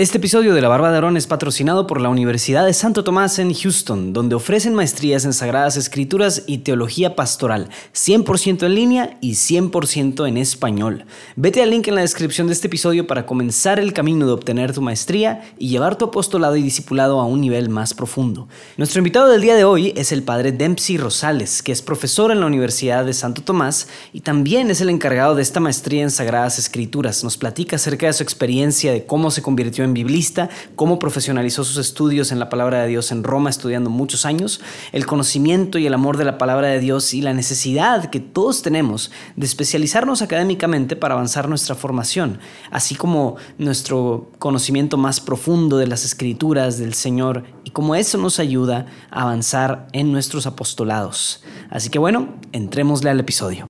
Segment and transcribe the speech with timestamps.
[0.00, 3.38] Este episodio de La Barba de Aarón es patrocinado por la Universidad de Santo Tomás
[3.38, 9.32] en Houston, donde ofrecen maestrías en Sagradas Escrituras y Teología Pastoral, 100% en línea y
[9.32, 11.04] 100% en español.
[11.36, 14.72] Vete al link en la descripción de este episodio para comenzar el camino de obtener
[14.72, 18.48] tu maestría y llevar tu apostolado y discipulado a un nivel más profundo.
[18.78, 22.40] Nuestro invitado del día de hoy es el padre Dempsey Rosales, que es profesor en
[22.40, 26.58] la Universidad de Santo Tomás y también es el encargado de esta maestría en Sagradas
[26.58, 27.22] Escrituras.
[27.22, 31.78] Nos platica acerca de su experiencia de cómo se convirtió en biblista, cómo profesionalizó sus
[31.78, 34.60] estudios en la palabra de Dios en Roma, estudiando muchos años,
[34.92, 38.62] el conocimiento y el amor de la palabra de Dios y la necesidad que todos
[38.62, 42.38] tenemos de especializarnos académicamente para avanzar nuestra formación,
[42.70, 48.38] así como nuestro conocimiento más profundo de las escrituras del Señor y cómo eso nos
[48.38, 51.42] ayuda a avanzar en nuestros apostolados.
[51.70, 53.69] Así que bueno, entrémosle al episodio.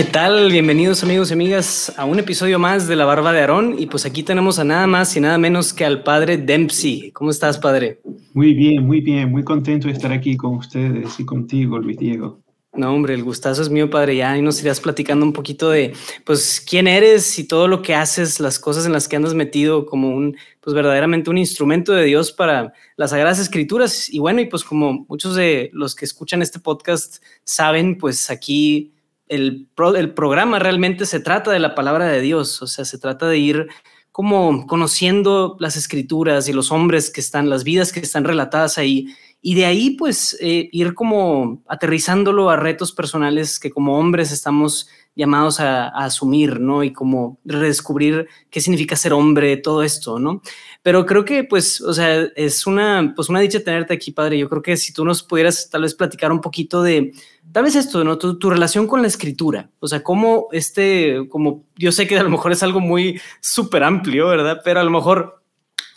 [0.00, 0.50] ¿Qué tal?
[0.50, 4.06] Bienvenidos amigos y amigas a un episodio más de La Barba de Aarón y pues
[4.06, 7.10] aquí tenemos a nada más y nada menos que al padre Dempsey.
[7.10, 8.00] ¿Cómo estás, padre?
[8.32, 12.40] Muy bien, muy bien, muy contento de estar aquí con ustedes y contigo, Luis Diego.
[12.72, 14.16] No, hombre, el gustazo es mío, padre.
[14.16, 15.92] Ya y nos irás platicando un poquito de,
[16.24, 19.84] pues, quién eres y todo lo que haces, las cosas en las que andas metido
[19.84, 24.08] como un, pues, verdaderamente un instrumento de Dios para las Sagradas Escrituras.
[24.08, 28.94] Y bueno, y pues como muchos de los que escuchan este podcast saben, pues aquí
[29.30, 33.26] el, el programa realmente se trata de la palabra de Dios, o sea, se trata
[33.28, 33.68] de ir
[34.12, 39.06] como conociendo las escrituras y los hombres que están, las vidas que están relatadas ahí,
[39.40, 44.88] y de ahí pues eh, ir como aterrizándolo a retos personales que como hombres estamos
[45.20, 46.82] llamados a, asumir, ¿no?
[46.82, 50.40] Y como redescubrir qué significa ser hombre, todo esto, ¿no?
[50.82, 54.38] Pero creo que, pues, o sea, es una, pues una dicha tenerte aquí, padre.
[54.38, 57.12] Yo creo que si tú nos pudieras tal vez platicar un poquito de,
[57.52, 58.16] tal vez esto, ¿no?
[58.16, 62.22] Tu, tu relación con la escritura, o sea, cómo este, como, yo sé que a
[62.22, 64.62] lo mejor es algo muy súper amplio, ¿verdad?
[64.64, 65.42] Pero a lo mejor,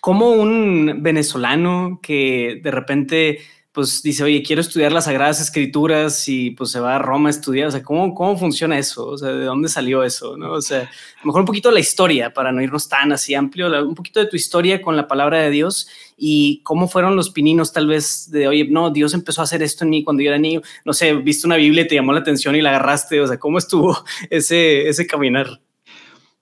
[0.02, 3.40] como un venezolano que de repente
[3.73, 7.31] pues dice, oye, quiero estudiar las Sagradas Escrituras y pues se va a Roma a
[7.31, 9.07] estudiar, o sea, ¿cómo, cómo funciona eso?
[9.07, 10.38] O sea, ¿de dónde salió eso?
[10.38, 10.53] ¿no?
[10.53, 10.91] O sea,
[11.23, 14.35] mejor un poquito la historia, para no irnos tan así amplio, un poquito de tu
[14.35, 18.67] historia con la palabra de Dios y cómo fueron los pininos tal vez de, oye,
[18.69, 21.47] no, Dios empezó a hacer esto en mí cuando yo era niño, no sé, viste
[21.47, 23.97] una Biblia y te llamó la atención y la agarraste, o sea, ¿cómo estuvo
[24.29, 25.59] ese, ese caminar?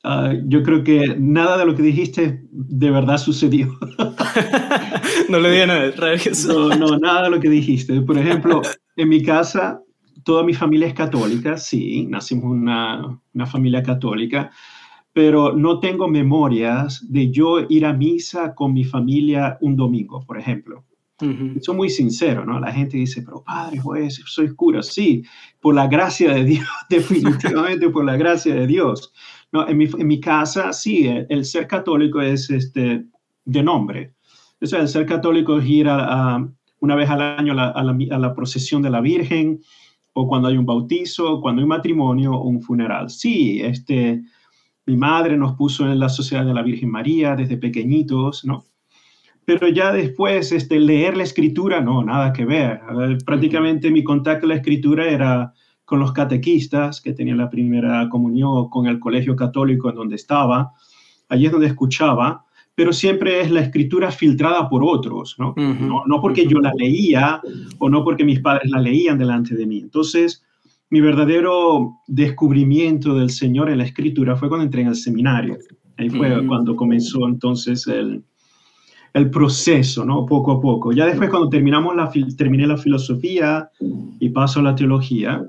[0.03, 3.77] Ah, yo creo que nada de lo que dijiste de verdad sucedió.
[5.29, 5.91] no le digan nada,
[6.47, 8.01] no, no, nada de lo que dijiste.
[8.01, 8.61] Por ejemplo,
[8.95, 9.81] en mi casa,
[10.23, 14.49] toda mi familia es católica, sí, nacimos una, una familia católica,
[15.13, 20.39] pero no tengo memorias de yo ir a misa con mi familia un domingo, por
[20.39, 20.85] ejemplo.
[21.61, 22.59] Soy muy sincero, ¿no?
[22.59, 24.81] La gente dice, pero padre, pues, soy cura.
[24.81, 25.23] Sí,
[25.59, 29.13] por la gracia de Dios, definitivamente por la gracia de Dios.
[29.51, 33.05] No, en, mi, en mi casa, sí, el, ser católico es este,
[33.45, 34.13] de nombre.
[34.61, 36.47] O sea, el ser católico es ir a,
[36.79, 39.59] una vez al año a la, a la, procesión de la Virgen,
[40.13, 43.09] o cuando hay un bautizo, cuando hay un matrimonio o un funeral.
[43.09, 44.21] Sí, este,
[44.85, 48.65] mi madre nos puso en la Sociedad de la Virgen María desde pequeñitos, ¿no?
[49.43, 52.79] Pero ya después, este, leer la escritura, no, nada que ver.
[53.25, 55.53] Prácticamente mi contacto con la escritura era
[55.91, 60.71] con los catequistas que tenían la primera comunión con el colegio católico en donde estaba.
[61.27, 65.53] Allí es donde escuchaba, pero siempre es la escritura filtrada por otros, ¿no?
[65.57, 67.41] no, porque yo la leía
[67.77, 69.79] o no porque mis padres la leían delante de mí.
[69.79, 70.45] Entonces,
[70.89, 75.57] mi verdadero descubrimiento del Señor en la escritura fue cuando entré en el seminario.
[75.97, 78.23] Ahí fue cuando comenzó entonces el,
[79.13, 80.25] el proceso, ¿no?
[80.25, 80.93] Poco a poco.
[80.93, 83.69] Ya después cuando terminamos la, terminé la filosofía
[84.21, 85.45] y paso a la teología,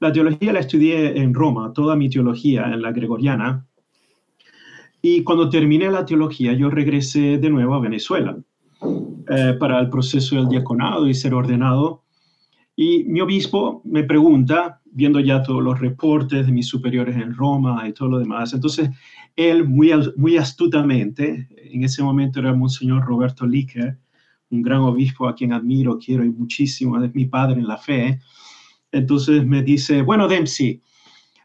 [0.00, 3.66] la teología la estudié en Roma, toda mi teología en la gregoriana.
[5.02, 8.36] Y cuando terminé la teología, yo regresé de nuevo a Venezuela
[9.28, 12.02] eh, para el proceso del diaconado y ser ordenado.
[12.76, 17.88] Y mi obispo me pregunta, viendo ya todos los reportes de mis superiores en Roma
[17.88, 18.90] y todo lo demás, entonces
[19.36, 23.98] él muy, muy astutamente, en ese momento era Monseñor Roberto Licker,
[24.50, 28.20] un gran obispo a quien admiro, quiero y muchísimo, es mi padre en la fe,
[28.94, 30.82] entonces me dice, bueno, Dempsey,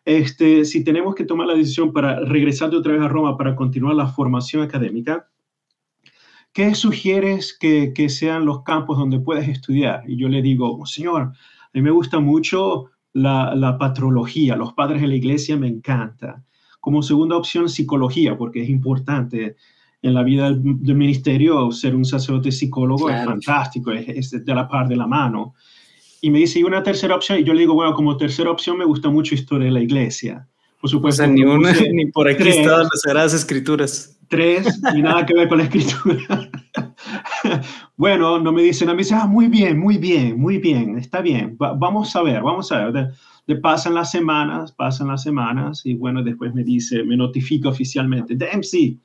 [0.05, 3.55] este, si tenemos que tomar la decisión para regresar de otra vez a Roma para
[3.55, 5.27] continuar la formación académica,
[6.53, 10.03] ¿qué sugieres que, que sean los campos donde puedes estudiar?
[10.07, 15.01] Y yo le digo, Señor, a mí me gusta mucho la, la patrología, los padres
[15.01, 16.43] de la iglesia me encanta.
[16.79, 19.57] Como segunda opción, psicología, porque es importante
[20.01, 24.87] en la vida del, ministerio ser un sacerdote psicólogo es fantástico, es, de la par
[24.87, 25.55] de la mano.
[26.21, 28.77] Y me dice, y una tercera opción, y yo le digo, bueno, como tercera opción
[28.77, 30.47] me gusta mucho historia de la iglesia.
[30.81, 31.25] Por supuesto.
[31.27, 34.17] ni una, ni por aquí tres, las Sagradas Escrituras.
[34.27, 36.49] Tres, y nada que ver con la escritura.
[37.97, 41.21] bueno, no me dicen, a mí dice, ah, muy bien, muy bien, muy bien, está
[41.21, 43.13] bien, vamos a ver, vamos a ver.
[43.47, 48.35] De, pasan las semanas, pasan las semanas, y bueno, después me dice, me notifica oficialmente,
[48.35, 48.99] DMC,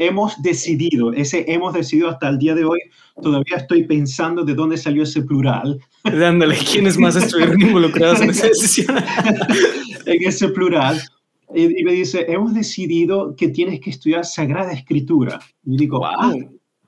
[0.00, 2.80] hemos decidido, ese hemos decidido hasta el día de hoy,
[3.22, 5.78] todavía estoy pensando de dónde salió ese plural.
[6.04, 8.96] Dándole, ¿quiénes más estuvieron involucrados en esa decisión?
[10.06, 11.00] en ese plural.
[11.54, 15.38] Y, me dice, hemos decidido que tienes que estudiar Sagrada Escritura.
[15.64, 16.34] Y digo, ah,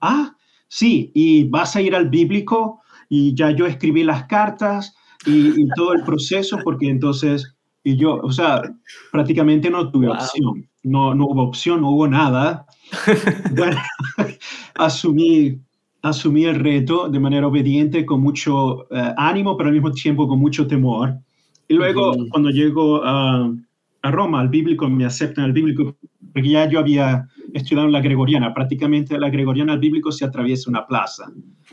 [0.00, 0.37] ah,
[0.67, 4.94] sí, y vas a ir al bíblico y ya yo escribí las cartas
[5.26, 7.55] y, todo el proceso, porque entonces,
[7.85, 8.62] y yo, o sea,
[9.11, 12.67] prácticamente no tuve opción, no, no hubo opción, no hubo nada.
[13.56, 13.81] bueno,
[14.75, 15.58] asumí,
[16.02, 20.38] asumí el reto de manera obediente, con mucho eh, ánimo, pero al mismo tiempo con
[20.38, 21.17] mucho temor.
[21.69, 23.50] Y luego, cuando llego a,
[24.02, 25.96] a, Roma, al bíblico, me aceptan al bíblico,
[26.32, 28.52] porque ya yo había estudiado la gregoriana.
[28.54, 31.31] Prácticamente la gregoriana al bíblico se atraviesa una plaza.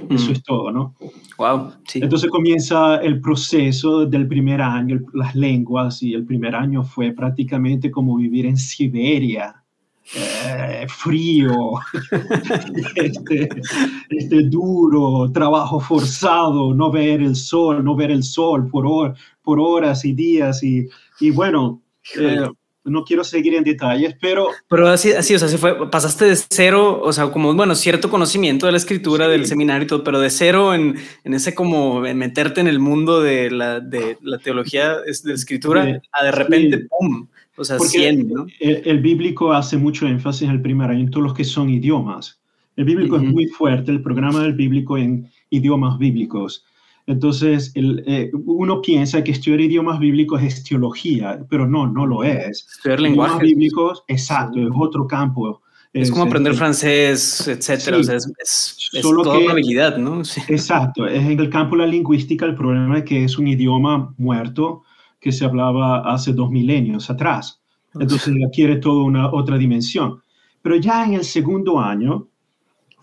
[0.09, 0.95] Eso es todo, ¿no?
[1.37, 1.71] Wow.
[1.85, 1.99] Sí.
[2.01, 7.91] Entonces comienza el proceso del primer año, las lenguas, y el primer año fue prácticamente
[7.91, 9.59] como vivir en Siberia
[10.15, 11.73] eh, frío,
[12.95, 13.47] este,
[14.09, 20.03] este, duro, trabajo forzado, no ver el sol, no ver el sol por, por horas
[20.05, 20.63] y días.
[20.63, 20.87] Y,
[21.19, 21.83] y bueno,
[22.17, 22.47] eh,
[22.85, 24.49] no quiero seguir en detalles, pero...
[24.67, 28.09] Pero así, así, o sea, se fue, pasaste de cero, o sea, como, bueno, cierto
[28.09, 32.05] conocimiento de la escritura, del seminario y todo, pero de cero en, en, ese como,
[32.05, 36.31] en meterte en el mundo de la, de la teología de la escritura, a de
[36.31, 37.27] repente, ¡pum!
[37.59, 41.43] O sea, el, bíblico hace mucho énfasis en el primer año en todos los que
[41.43, 42.39] son idiomas.
[42.77, 46.63] El bíblico es muy fuerte, el programa del bíblico en idiomas bíblicos.
[47.09, 52.67] Entonces, eh, uno piensa que estudiar idiomas bíblicos es teología, pero no, no lo es.
[52.75, 55.59] Estudiar lenguajes bíblicos, exacto, es otro campo.
[55.91, 57.97] Es, como aprender francés, etcétera.
[57.97, 60.21] o sea, es, toda una habilidad, ¿no?
[60.49, 61.07] Exacto.
[61.07, 64.83] Es en el campo de la lingüística el problema es que es un idioma muerto
[65.19, 67.59] que se hablaba hace dos milenios atrás.
[67.95, 70.21] Entonces adquiere toda una otra dimensión.
[70.61, 72.28] Pero ya en el segundo año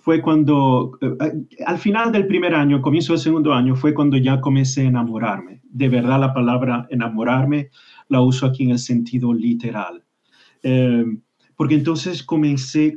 [0.06, 1.32] fue cuando, eh,
[1.66, 5.62] al final del primer año, comienzo del segundo año, fue cuando ya comencé a enamorarme.
[5.64, 7.70] De verdad la palabra enamorarme
[8.06, 10.04] la uso aquí en el sentido literal.
[10.62, 11.04] Eh,
[11.56, 12.94] porque entonces comencé,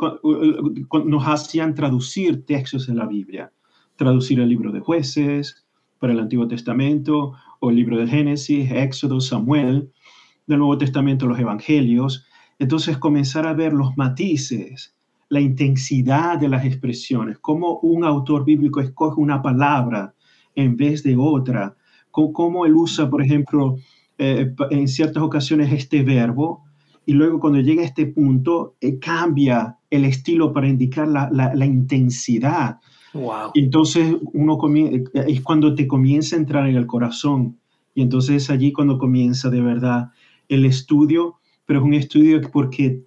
[1.03, 3.51] nos hacían traducir textos de la Biblia,
[3.95, 5.65] traducir el libro de jueces
[5.97, 9.91] para el Antiguo Testamento, o el libro de Génesis, Éxodo, Samuel,
[10.45, 12.27] del Nuevo Testamento, los Evangelios.
[12.59, 14.95] Entonces comenzar a ver los matices,
[15.29, 20.13] la intensidad de las expresiones, cómo un autor bíblico escoge una palabra
[20.55, 21.75] en vez de otra,
[22.11, 23.77] cómo, él usa, por ejemplo,
[24.17, 26.65] eh, en ciertas ocasiones este verbo,
[27.05, 31.65] y luego cuando llega a este punto, eh, cambia el estilo para indicar la, la
[31.65, 32.79] intensidad
[33.13, 33.51] Wow.
[33.55, 34.59] entonces uno
[35.25, 37.57] es cuando te comienza a entrar en el corazón
[37.95, 40.12] y entonces es allí cuando comienza de verdad
[40.48, 41.38] el estudio,
[41.69, 43.03] pero es un estudio porque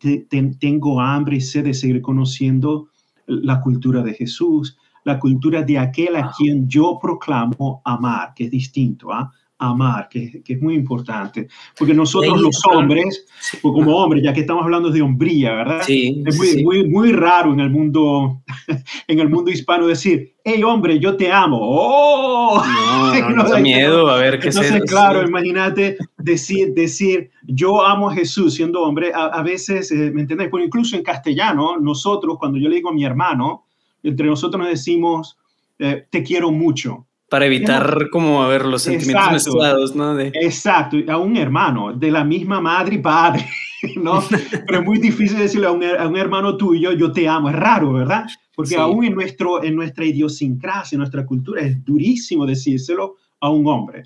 [0.61, 2.91] tengo hambre y sed de seguir conociendo
[3.27, 8.53] la cultura de Jesús, la cultura de aquel a quien yo proclamo amar, que es
[8.53, 9.13] distinto.
[9.13, 9.33] ¿ah?
[9.71, 11.49] Amar, que, que, es muy importante.
[11.79, 13.27] Porque nosotros los hombres,
[13.61, 15.83] pues como hombres, ya que estamos hablando de hombría, ¿verdad?
[15.85, 18.43] Sí, es muy, muy, muy raro en el mundo,
[19.09, 21.59] en el mundo hispano decir, hey hombre, yo te amo.
[21.61, 22.63] ¡Oh!
[22.65, 28.15] No, no, da miedo a ver qué Entonces, claro, imagínate decir, decir, yo amo a
[28.15, 30.49] Jesús siendo hombre, a, veces, eh, ¿me entiendes?
[30.51, 33.65] Pues incluso en castellano, nosotros, cuando yo le digo a mi hermano,
[34.03, 35.39] entre nosotros nos decimos,
[35.79, 40.15] eh, te quiero mucho para evitar como a ver los sentimientos mezclados, ¿no?
[40.15, 40.33] De...
[40.35, 43.47] Exacto, a un hermano de la misma madre y padre,
[43.97, 44.23] ¿no?
[44.67, 47.57] Pero es muy difícil decirle a un, a un, hermano tuyo, yo te amo, es
[47.57, 48.27] raro, ¿verdad?
[48.55, 53.67] Porque aún en, nuestro, en nuestra idiosincrasia, en nuestra cultura, es durísimo decírselo a un
[53.67, 54.03] hombre.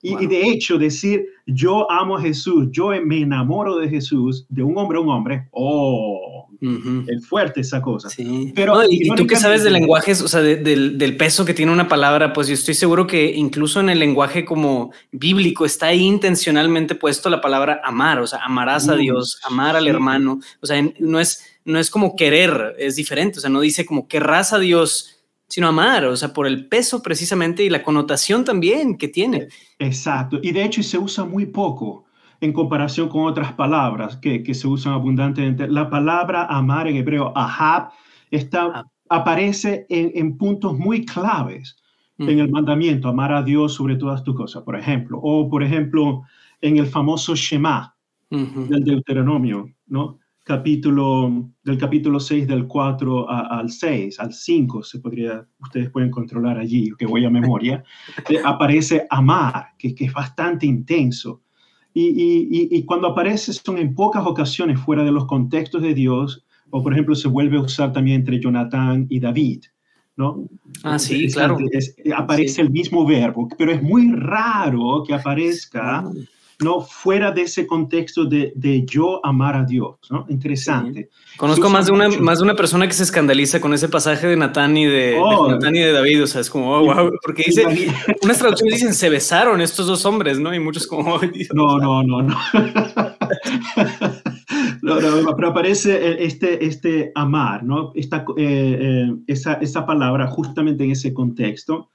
[0.00, 4.62] Y, y, de hecho, decir yo amo a Jesús, yo me enamoro de Jesús, de
[4.62, 8.10] un hombre a un hombre, oh, es fuerte esa cosa.
[8.10, 8.52] Sí.
[8.54, 11.88] Pero, y, tú que sabes de lenguajes, o sea, del, del, peso que tiene una
[11.88, 16.94] palabra, pues yo estoy seguro que incluso en el lenguaje como bíblico está ahí intencionalmente
[16.94, 21.18] puesto la palabra amar, o sea, amarás a Dios, amar al hermano, o sea, no
[21.18, 25.17] es no es como querer, es diferente, o sea, no dice como querrás a Dios,
[25.48, 29.48] sino amar, o sea, por el peso precisamente y la connotación también que tiene.
[29.78, 32.04] Exacto, y de hecho se usa muy poco
[32.40, 35.66] en comparación con otras palabras que, que se usan abundantemente.
[35.66, 37.90] La palabra amar en hebreo, ahab,
[38.30, 41.76] está, aparece en, en puntos muy claves
[42.18, 46.24] en el mandamiento, amar a Dios sobre todas tus cosas, por ejemplo, o por ejemplo
[46.60, 47.94] en el famoso Shema
[48.30, 50.18] del Deuteronomio, ¿no?
[50.48, 56.56] Capítulo, del capítulo 6 del 4 al 6, al 5, se podría, ustedes pueden controlar
[56.56, 57.84] allí, que voy a memoria,
[58.30, 61.42] eh, aparece amar, que, que, es bastante intenso.
[61.92, 66.46] Y, y, y, cuando aparece son en pocas ocasiones fuera de los contextos de Dios,
[66.70, 69.64] o por ejemplo se vuelve a usar también entre Jonatán y David.
[70.16, 70.48] ¿no?
[70.82, 71.58] Ah, sí, claro.
[72.16, 76.12] aparece el mismo verbo, pero es muy raro que aparezca, ah.
[76.60, 76.80] ¿No?
[76.80, 80.26] Fuera de ese contexto de, de yo amar a Dios, ¿no?
[80.28, 81.10] Interesante.
[81.36, 84.36] Conozco más de, una, más de una persona que se escandaliza con ese pasaje de
[84.36, 85.48] Natán y de, oh.
[85.48, 87.64] Natán y de David, o sea, es como, oh, wow, porque dice,
[88.22, 90.52] unas traducciones dicen, se besaron estos dos hombres, ¿no?
[90.54, 91.20] Y muchos como, oh,
[91.54, 92.36] no, no, no, no.
[94.82, 97.92] No, pero aparece este, este amar, ¿no?
[97.94, 101.90] Esta, eh, eh, esa, esa, palabra justamente en ese contexto.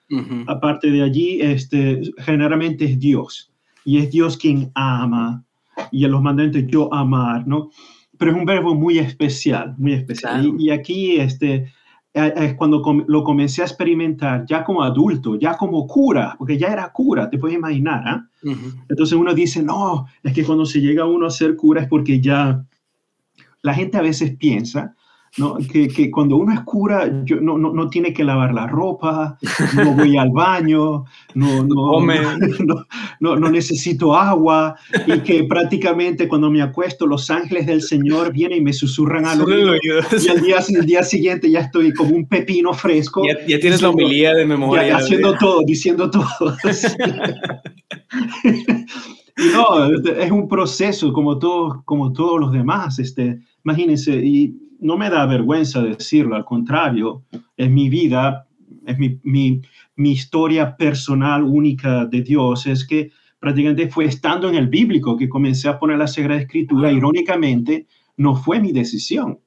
[0.46, 3.53] Aparte de allí, este, generalmente es Dios.
[3.86, 5.44] Y es Dios quien ama.
[5.92, 7.70] Y en los mandamientos yo amar, ¿no?
[8.18, 10.56] Pero es un verbo muy especial, muy especial.
[10.60, 11.74] Y, aquí este,
[12.14, 16.92] es cuando lo comencé a experimentar ya como adulto, ya como cura, porque ya era
[16.92, 18.04] cura, te puedes imaginar.
[18.06, 18.28] ¿ah?
[18.88, 22.22] Entonces uno dice, no, es que cuando se llega uno a ser cura es porque
[22.22, 22.64] ya
[23.62, 24.96] la gente a veces piensa
[25.38, 25.58] ¿no?
[25.58, 29.38] que, que, cuando uno es cura yo, no, no, no, tiene que lavar la ropa,
[29.76, 34.76] no voy al baño, no, no, necesito agua
[35.08, 39.42] y que prácticamente cuando me acuesto los ángeles del Señor vienen y me susurran al
[39.42, 43.24] oído y al día, el día siguiente ya estoy como un pepino fresco.
[43.26, 44.98] Ya, ya tienes la humildad de memoria.
[44.98, 46.28] haciendo todo, diciendo todo.
[49.54, 53.00] no, es un proceso como, todo, como todos los demás.
[53.00, 57.24] Este, imagínense, y no me da vergüenza decirlo, al contrario,
[57.56, 58.48] es mi vida,
[58.86, 59.62] es mi, mi,
[59.96, 65.30] mi historia personal única de Dios, es que prácticamente fue estando en el bíblico que
[65.30, 69.40] comencé a poner la Sagrada Escritura, irónicamente, no fue mi decisión.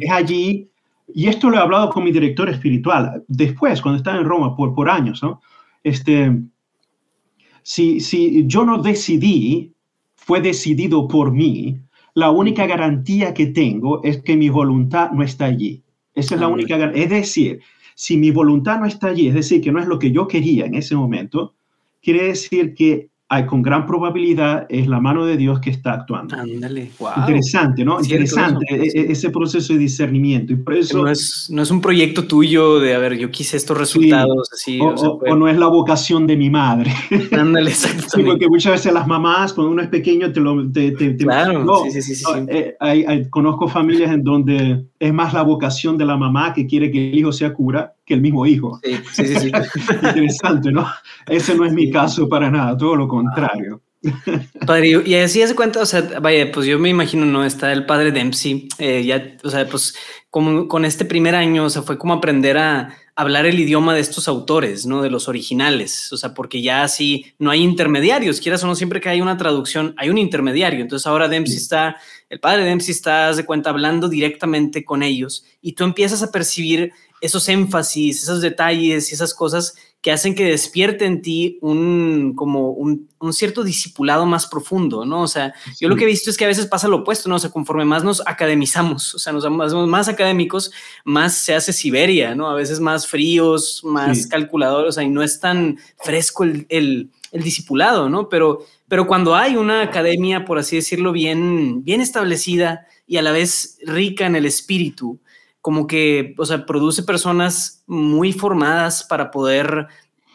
[0.00, 0.68] Es allí,
[1.14, 4.74] y esto lo he hablado con mi director espiritual, después, cuando estaba en Roma por,
[4.74, 5.40] por años, ¿no?
[5.82, 6.38] Este,
[7.62, 9.72] si, si yo no decidí,
[10.16, 11.78] fue decidido por mí,
[12.14, 15.82] la única garantía que tengo es que mi voluntad no está allí.
[16.14, 17.04] Esa es la única garantía.
[17.04, 17.60] Es decir,
[17.96, 20.64] si mi voluntad no está allí, es decir, que no es lo que yo quería
[20.66, 21.54] en ese momento,
[22.00, 23.10] quiere decir que
[23.46, 26.36] con gran probabilidad es la mano de Dios que está actuando.
[26.36, 28.00] Ándale, Interesante, ¿no?
[28.00, 30.52] Interesante e, e, ese proceso de discernimiento.
[30.52, 33.56] Y por eso, no, es, no es un proyecto tuyo de, a ver, yo quise
[33.56, 34.48] estos resultados.
[34.52, 36.92] así, o, no es la vocación de mi madre.
[37.32, 38.30] Ándale, exactamente.
[38.30, 40.70] porque muchas veces las mamás, cuando uno es pequeño, te lo...
[40.70, 42.24] Te, claro, sí, sí, sí.
[42.48, 46.90] Eh, hay, conozco familias en donde es más la vocación de la mamá que quiere
[46.90, 48.80] que el hijo sea cura que el mismo hijo.
[49.12, 49.52] Sí, sí, sí.
[50.02, 50.86] Interesante, ¿no?
[51.26, 53.80] Ese no es mi caso para nada, todo lo contrario.
[54.66, 57.44] Padre, y así hace cuenta, o sea, vaya, pues yo me imagino, ¿no?
[57.44, 59.94] Está el padre Dempsey, eh, ya, o sea, pues
[60.28, 64.00] como con este primer año, o sea, fue como aprender a hablar el idioma de
[64.00, 65.00] estos autores, ¿no?
[65.00, 69.00] De los originales, o sea, porque ya así no hay intermediarios, quieras o no, siempre
[69.00, 70.80] que hay una traducción, hay un intermediario.
[70.80, 71.96] Entonces ahora Dempsey está,
[72.28, 76.92] el padre Dempsey está, de cuenta, hablando directamente con ellos y tú empiezas a percibir
[77.20, 82.72] esos énfasis, esos detalles y esas cosas que hacen que despierte en ti un, como
[82.72, 85.22] un, cierto discipulado más profundo, ¿no?
[85.22, 87.36] O sea, yo lo que he visto es que a veces pasa lo opuesto, ¿no?
[87.36, 90.72] O sea, conforme más nos academizamos, o sea, nos hacemos más académicos,
[91.06, 92.50] más se hace Siberia, ¿no?
[92.50, 97.10] A veces más fríos, más calculadores, o sea, y no es tan fresco el, el,
[97.32, 98.28] el discipulado, ¿no?
[98.28, 103.32] Pero, pero cuando hay una academia, por así decirlo, bien, bien establecida y a la
[103.32, 105.18] vez rica en el espíritu,
[105.64, 109.86] como que, o sea, produce personas muy formadas para poder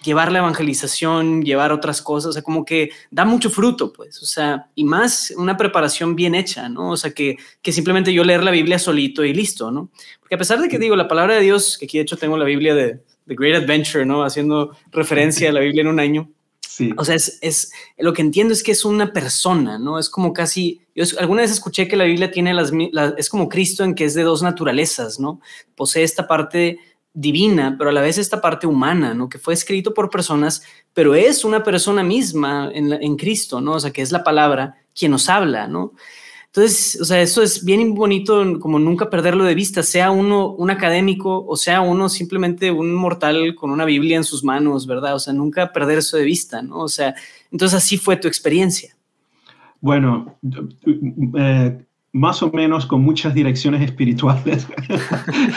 [0.03, 4.25] llevar la evangelización, llevar otras cosas, o sea, como que da mucho fruto, pues, o
[4.25, 6.89] sea, y más una preparación bien hecha, ¿no?
[6.89, 9.91] O sea, que, que simplemente yo leer la Biblia solito y listo, ¿no?
[10.19, 12.35] Porque a pesar de que digo, la palabra de Dios, que aquí de hecho tengo
[12.35, 14.23] la Biblia de The Great Adventure, ¿no?
[14.23, 16.27] Haciendo referencia a la Biblia en un año,
[16.97, 19.99] o sea, es, es, lo que entiendo es que es una persona, ¿no?
[19.99, 22.71] Es como casi, yo alguna vez escuché que la Biblia tiene las,
[23.17, 25.41] es como Cristo en que es de dos naturalezas, ¿no?
[25.75, 26.79] Posee esta parte
[27.13, 29.29] divina, pero a la vez esta parte humana, ¿no?
[29.29, 30.61] Que fue escrito por personas,
[30.93, 33.73] pero es una persona misma en, en Cristo, ¿no?
[33.73, 35.93] O sea, que es la palabra quien nos habla, ¿no?
[36.51, 40.71] Entonces, o sea, eso es bien bonito como nunca perderlo de vista, sea uno un
[40.71, 45.13] académico o sea uno simplemente un mortal con una Biblia en sus manos, ¿verdad?
[45.13, 46.79] O sea, nunca perder eso de vista, ¿no?
[46.79, 47.13] O sea,
[47.51, 48.95] entonces así fue tu experiencia.
[49.79, 50.37] Bueno,
[51.37, 54.67] eh, más o menos con muchas direcciones espirituales,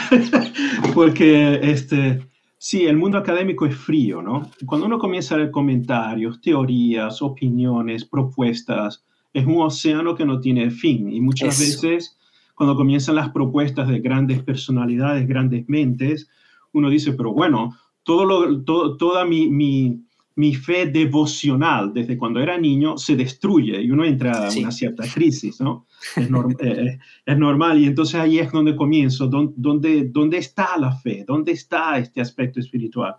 [0.93, 2.21] porque este,
[2.59, 4.49] sí, el mundo académico es frío, ¿no?
[4.67, 9.03] Cuando uno comienza a leer comentarios, teorías, opiniones, propuestas,
[9.33, 12.17] es un océano que no tiene fin y muchas veces
[12.55, 16.29] cuando comienzan las propuestas de grandes personalidades, grandes mentes,
[16.71, 20.03] uno dice, pero bueno, todo lo, toda mi, mi
[20.35, 25.03] mi fe devocional desde cuando era niño se destruye y uno entra a una cierta
[25.07, 25.85] crisis, ¿no?
[26.15, 26.27] Es,
[26.59, 31.23] eh, eh, es, normal y entonces ahí es donde comienzo, ¿dónde, dónde está la fe?
[31.27, 33.15] ¿Dónde está este aspecto espiritual?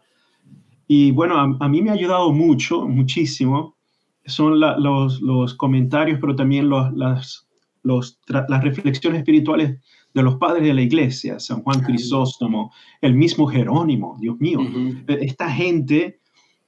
[0.89, 3.74] Y bueno, a, mí me ha ayudado mucho, muchísimo,
[4.27, 7.47] son los, los, comentarios, pero también los, las,
[7.83, 9.79] los, las reflexiones espirituales
[10.15, 14.61] de los padres de la iglesia, San Juan Crisóstomo, el mismo Jerónimo, Dios mío,
[15.09, 16.21] esta gente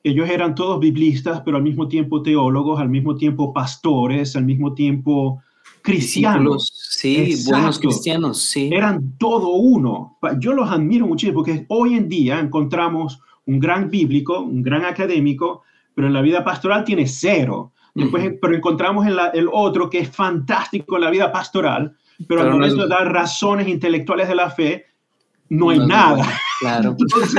[0.07, 4.73] ellos eran todos biblistas, pero al mismo tiempo teólogos, al mismo tiempo pastores, al mismo
[4.73, 5.43] tiempo
[5.83, 6.71] cristianos.
[6.73, 8.71] Sí, buenos cristianos, sí.
[8.73, 10.17] Eran todo uno.
[10.39, 15.63] Yo los admiro muchísimo porque hoy en día encontramos un gran bíblico, un gran académico,
[15.97, 17.73] pero en la vida pastoral tiene cero.
[17.95, 21.97] Después, Pero encontramos el, el otro que es fantástico en la vida pastoral,
[22.29, 24.85] pero, al momento de dar razones intelectuales de la fe,
[25.49, 26.27] no hay nada.
[26.61, 26.95] Claro.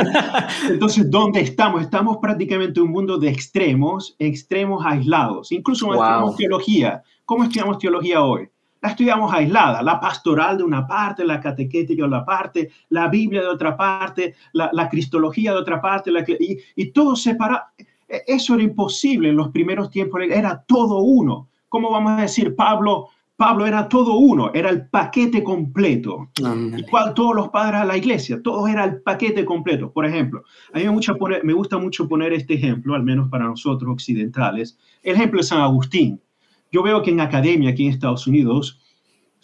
[0.70, 1.84] Entonces, ¿dónde estamos?
[1.84, 5.52] Estamos prácticamente en un mundo de extremos, extremos aislados.
[5.52, 7.04] Incluso cuando estudiamos teología.
[7.26, 8.50] ¿Cómo estudiamos teología hoy?
[8.82, 13.42] La estudiamos aislada, la pastoral de una parte, la catequética de otra parte, la Biblia
[13.42, 16.10] de otra parte, la, cristología de otra parte,
[16.40, 17.66] y, y todo separado.
[18.08, 21.48] E, eso era imposible en los primeros tiempos, era todo uno.
[21.70, 26.30] ¿Cómo vamos a decir, Pablo, Pablo era todo uno, era el paquete completo.
[26.76, 29.92] Igual todos los padres a la iglesia, todo era el paquete completo.
[29.92, 33.94] Por ejemplo, a mí me, me gusta mucho poner este ejemplo, al menos para nosotros
[33.94, 36.20] occidentales, el ejemplo de San Agustín.
[36.72, 38.80] Yo veo que en academia aquí en Estados Unidos,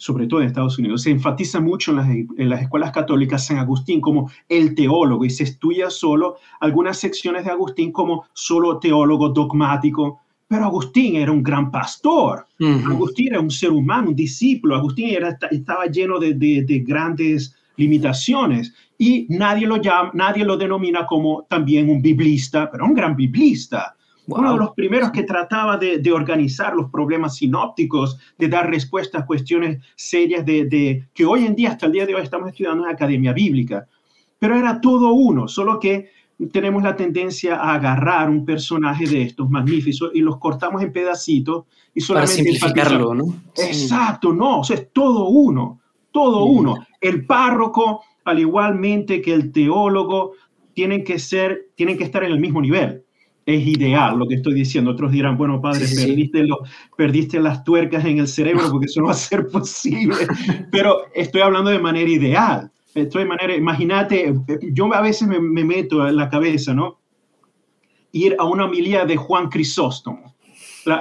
[0.04, 3.56] sobre todo en Estados Unidos, se enfatiza mucho en las, en las, escuelas católicas San
[3.56, 9.30] Agustín como el teólogo y se estudia solo algunas secciones de Agustín como solo teólogo
[9.30, 12.46] dogmático, pero Agustín era un gran pastor.
[12.86, 14.76] Agustín era un ser humano, un discípulo.
[14.76, 21.06] Agustín era, estaba lleno de, de, grandes limitaciones y nadie lo llama, nadie lo denomina
[21.06, 23.96] como también un biblista, pero un gran biblista.
[24.26, 29.18] Uno de los primeros que trataba de, de, organizar los problemas sinópticos, de dar respuesta
[29.18, 32.48] a cuestiones serias de, de, que hoy en día, hasta el día de hoy, estamos
[32.48, 33.86] estudiando en la academia bíblica.
[34.38, 36.10] Pero era todo uno, solo que
[36.52, 41.64] tenemos la tendencia a agarrar un personaje de estos magníficos y los cortamos en pedacitos
[41.94, 43.34] y solamente para simplificarlo, ¿no?
[43.56, 46.86] Exacto, no, o sea, es todo uno, todo uno.
[47.00, 50.32] El párroco, al igualmente que el teólogo,
[50.74, 53.03] tienen que ser, tienen que estar en el mismo nivel.
[53.46, 54.92] Es ideal lo que estoy diciendo.
[54.92, 56.60] Otros dirán, bueno, padre, perdiste, Lo,
[56.96, 60.26] perdiste las tuercas en el cerebro porque eso no va a ser posible.
[60.70, 62.70] Pero estoy hablando de manera ideal.
[62.94, 64.34] Estoy de manera, imagínate,
[64.72, 67.00] yo a veces me, meto en la cabeza, ¿no?
[68.12, 70.36] Ir a una homilía de Juan Crisóstomo,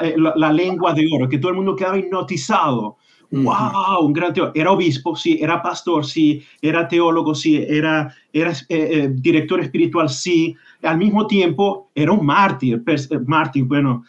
[0.02, 2.98] eh, la, lengua de oro, que todo el mundo quedaba hipnotizado.
[3.42, 4.06] ¡Wow!
[4.06, 4.54] Un gran teólogo.
[4.56, 10.10] Era obispo, sí, era pastor, sí, era teólogo, sí, era, era eh, eh, director espiritual,
[10.10, 10.56] sí.
[10.84, 12.84] Al mismo tiempo, era un mártir,
[13.26, 14.04] mártir, bueno,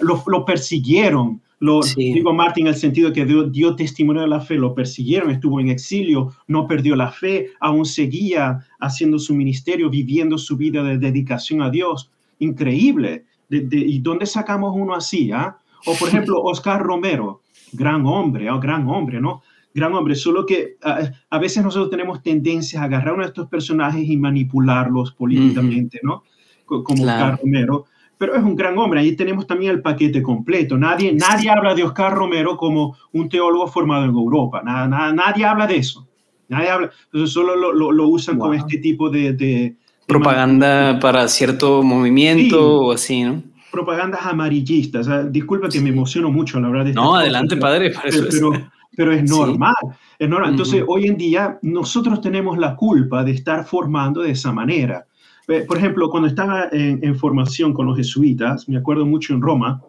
[0.00, 4.56] lo, lo, persiguieron, lo, Digo Martín en el sentido que dio, testimonio de la fe,
[4.56, 10.36] lo persiguieron, estuvo en exilio, no perdió la fe, aún seguía haciendo su ministerio, viviendo
[10.36, 12.10] su vida de dedicación a Dios.
[12.40, 13.24] Increíble.
[13.48, 15.32] ¿Y dónde sacamos uno así?
[15.32, 15.56] Ah?
[15.86, 17.40] O por ejemplo, Oscar Romero,
[17.72, 19.42] gran hombre, oh, gran hombre, ¿no?
[19.74, 24.08] Gran hombre, solo que a, veces nosotros tenemos tendencia a agarrar uno de estos personajes
[24.08, 26.22] y manipularlos políticamente, ¿no?
[26.64, 27.86] Como Oscar Romero
[28.18, 29.00] pero es un gran hombre.
[29.00, 30.78] Ahí tenemos también el paquete completo.
[30.78, 34.62] Nadie, nadie habla de Oscar Romero como un teólogo formado en Europa.
[34.64, 36.06] Nada, nadie habla de eso.
[36.48, 36.90] Nadie habla.
[37.06, 39.32] Entonces solo lo, lo, usan con este tipo de...
[39.32, 39.76] de,
[40.06, 43.42] Propaganda para cierto movimiento o así, ¿no?
[43.76, 45.06] Propagandas amarillistas.
[45.30, 46.94] disculpa que me emociono mucho a la hora de...
[46.94, 47.92] No, adelante, padre.
[48.30, 48.52] pero,
[48.96, 49.74] pero, es normal.
[50.18, 50.52] Es normal.
[50.52, 55.04] Entonces, hoy en día nosotros tenemos la culpa de estar formando de esa manera.
[55.46, 59.82] Eh, por ejemplo, cuando estaba en, formación con los jesuitas, me acuerdo mucho en Roma,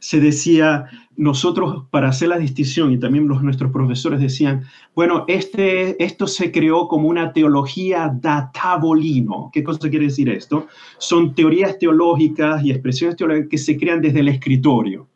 [0.00, 0.86] se decía,
[1.16, 6.50] nosotros para hacer la distinción, y también los, nuestros profesores decían, bueno, este, esto se
[6.50, 9.50] creó como una teología databolino.
[9.52, 10.66] ¿Qué cosa quiere decir esto?
[10.98, 15.06] Son teorías teológicas y expresiones teológicas que se crean desde el escritorio.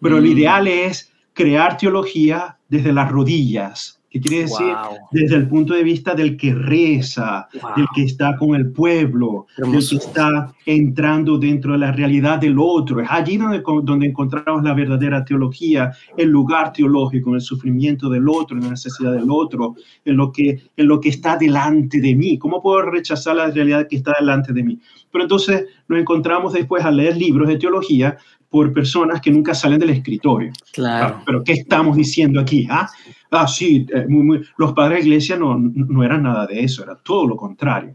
[0.00, 0.32] Pero lo mm.
[0.32, 4.74] ideal es crear teología desde las rodillas, ¿Qué quiere decir?
[5.12, 9.70] Desde el punto de vista del que reza, del que está con el pueblo, del
[9.70, 13.00] que está entrando dentro de la realidad del otro.
[13.00, 18.28] Es allí donde, donde encontramos la verdadera teología, el lugar teológico, en el sufrimiento del
[18.28, 22.16] otro, en la necesidad del otro, en lo que, en lo que está delante de
[22.16, 22.36] mí.
[22.36, 24.80] ¿Cómo puedo rechazar la realidad que está delante de mí?
[25.12, 28.18] Pero entonces nos encontramos después a leer libros de teología
[28.50, 30.52] por personas que nunca salen del escritorio.
[30.72, 31.16] Claro.
[31.18, 32.66] Ah, pero ¿qué estamos diciendo aquí?
[32.68, 32.88] Ah,
[33.30, 34.06] ah sí, eh,
[34.58, 37.94] los padres de iglesia no, no eran nada de eso, era todo lo contrario.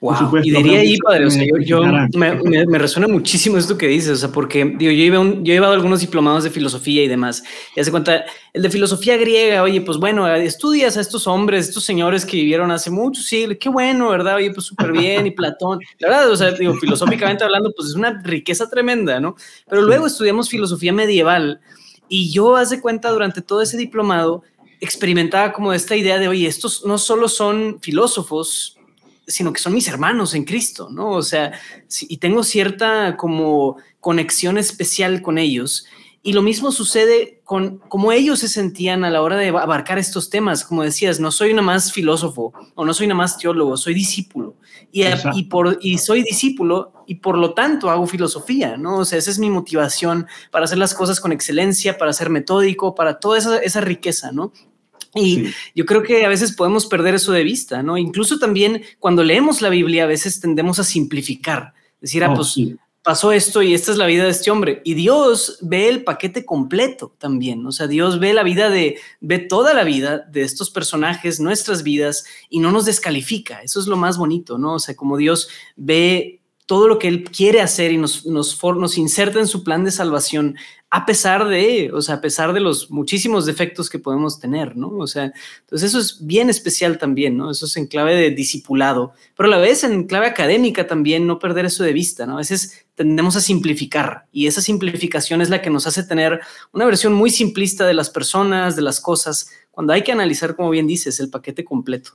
[0.00, 0.40] Wow.
[0.42, 1.82] y diría ahí, padre, o sea, yo,
[2.14, 5.56] me, me, resuena muchísimo esto que dices, o sea, porque digo, yo, un, yo he
[5.56, 7.42] llevado algunos diplomados de filosofía y demás,
[7.74, 11.82] y hace cuenta, el de filosofía griega, oye, pues bueno, estudias a estos hombres, estos
[11.82, 14.36] señores que vivieron hace mucho siglos, qué bueno, ¿verdad?
[14.36, 17.94] Oye, pues súper bien, y Platón, la verdad, o sea, digo, filosóficamente hablando, pues es
[17.94, 19.34] una riqueza tremenda, ¿no?
[19.66, 21.60] Pero luego estudiamos filosofía medieval,
[22.06, 24.42] y yo, hace cuenta, durante todo ese diplomado,
[24.80, 28.73] experimentaba como esta idea de, oye, estos no solo son filósofos,
[29.26, 31.10] sino que son mis hermanos en Cristo, ¿no?
[31.10, 31.52] O sea,
[32.02, 35.86] y tengo cierta como conexión especial con ellos.
[36.26, 40.30] Y lo mismo sucede con cómo ellos se sentían a la hora de abarcar estos
[40.30, 40.64] temas.
[40.64, 44.56] Como decías, no soy una más filósofo o no soy una más teólogo, soy discípulo.
[44.90, 49.00] Y, y, por, y soy discípulo y por lo tanto hago filosofía, ¿no?
[49.00, 52.94] O sea, esa es mi motivación para hacer las cosas con excelencia, para ser metódico,
[52.94, 54.50] para toda esa, esa riqueza, ¿no?
[55.14, 57.96] Y yo creo que a veces podemos perder eso de vista, ¿no?
[57.96, 62.56] Incluso también cuando leemos la Biblia a veces tendemos a simplificar, decir, ah, oh, pues
[63.04, 64.80] pasó esto y esta es la vida de este hombre.
[64.82, 69.38] Y Dios ve el paquete completo también, o sea, Dios ve la vida de, ve
[69.38, 73.60] toda la vida de estos personajes, nuestras vidas, y no nos descalifica.
[73.60, 74.74] Eso es lo más bonito, ¿no?
[74.74, 78.98] O sea, como Dios ve todo lo que Él quiere hacer y nos, nos, nos
[78.98, 80.56] inserta en su plan de salvación
[80.94, 84.90] a pesar de, o sea, a pesar de los muchísimos defectos que podemos tener, ¿no?
[84.90, 87.50] O sea, entonces eso es bien especial también, ¿no?
[87.50, 91.40] Eso es en clave de discipulado, pero a la vez en clave académica también no
[91.40, 92.34] perder eso de vista, ¿no?
[92.34, 96.84] A veces tendemos a simplificar y esa simplificación es la que nos hace tener una
[96.84, 100.86] versión muy simplista de las personas, de las cosas, cuando hay que analizar, como bien
[100.86, 102.12] dices, el paquete completo.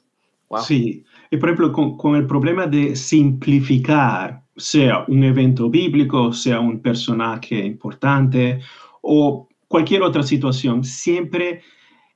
[0.48, 0.64] Wow.
[0.64, 6.60] Sí, y por ejemplo, con, con el problema de simplificar, sea un evento bíblico, sea
[6.60, 8.60] un personaje importante
[9.02, 11.62] o cualquier otra situación, siempre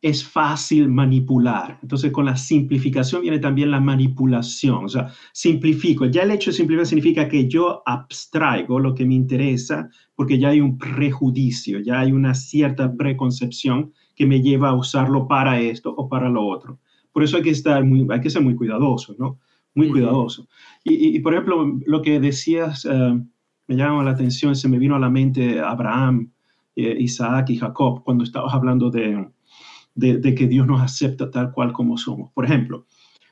[0.04, 1.80] es fácil manipular.
[1.82, 4.84] Entonces, con la simplificación viene también la manipulación.
[4.84, 6.06] O sea, simplifico.
[6.06, 10.50] Ya el hecho de simplificar significa que yo abstraigo lo que me interesa porque ya
[10.50, 15.94] hay un prejuicio, ya hay una cierta preconcepción que me lleva a usarlo para esto
[15.96, 16.80] o para lo otro.
[17.14, 19.40] Por eso hay que estar muy, hay que ser muy cuidadoso, ¿no?
[19.76, 20.48] Muy cuidadoso.
[20.84, 23.20] Y, por ejemplo, lo que decías eh,
[23.68, 26.32] me llama la atención, se me vino a la mente Abraham,
[26.76, 29.28] eh, Isaac y Jacob cuando estabas hablando de,
[29.96, 32.32] de, que Dios nos acepta tal cual como somos.
[32.34, 32.86] Por ejemplo,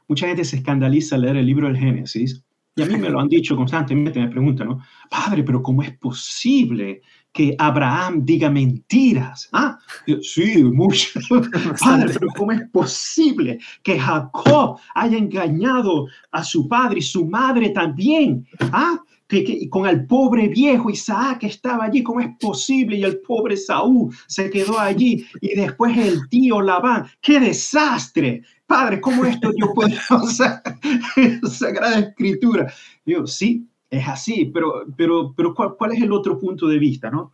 [0.08, 2.44] mucha gente se escandaliza al leer el libro del Génesis
[2.76, 4.80] y a mí me lo han dicho constantemente, me preguntan, ¿no?
[5.10, 7.02] Padre, pero ¿cómo es posible
[7.34, 9.48] que Abraham diga mentiras.
[9.54, 9.78] Ah,
[10.22, 11.20] sí, mucho.
[11.80, 17.70] Padre, pero ¿cómo es posible que Jacob haya engañado a su padre y su madre
[17.70, 18.46] también?
[18.60, 22.98] Ah, que, con el pobre viejo Isaac que estaba allí, ¿cómo es posible?
[22.98, 28.44] Y el pobre Saúl se quedó allí y después el tío Labán, ¡qué desastre!
[28.66, 30.62] Padre, ¿cómo esto yo puedo usar
[31.50, 32.74] Sagrada Escritura?
[33.06, 37.12] Yo, sí, es así, pero, pero, pero ¿cuál, es el otro punto de vista?
[37.12, 37.34] ¿no?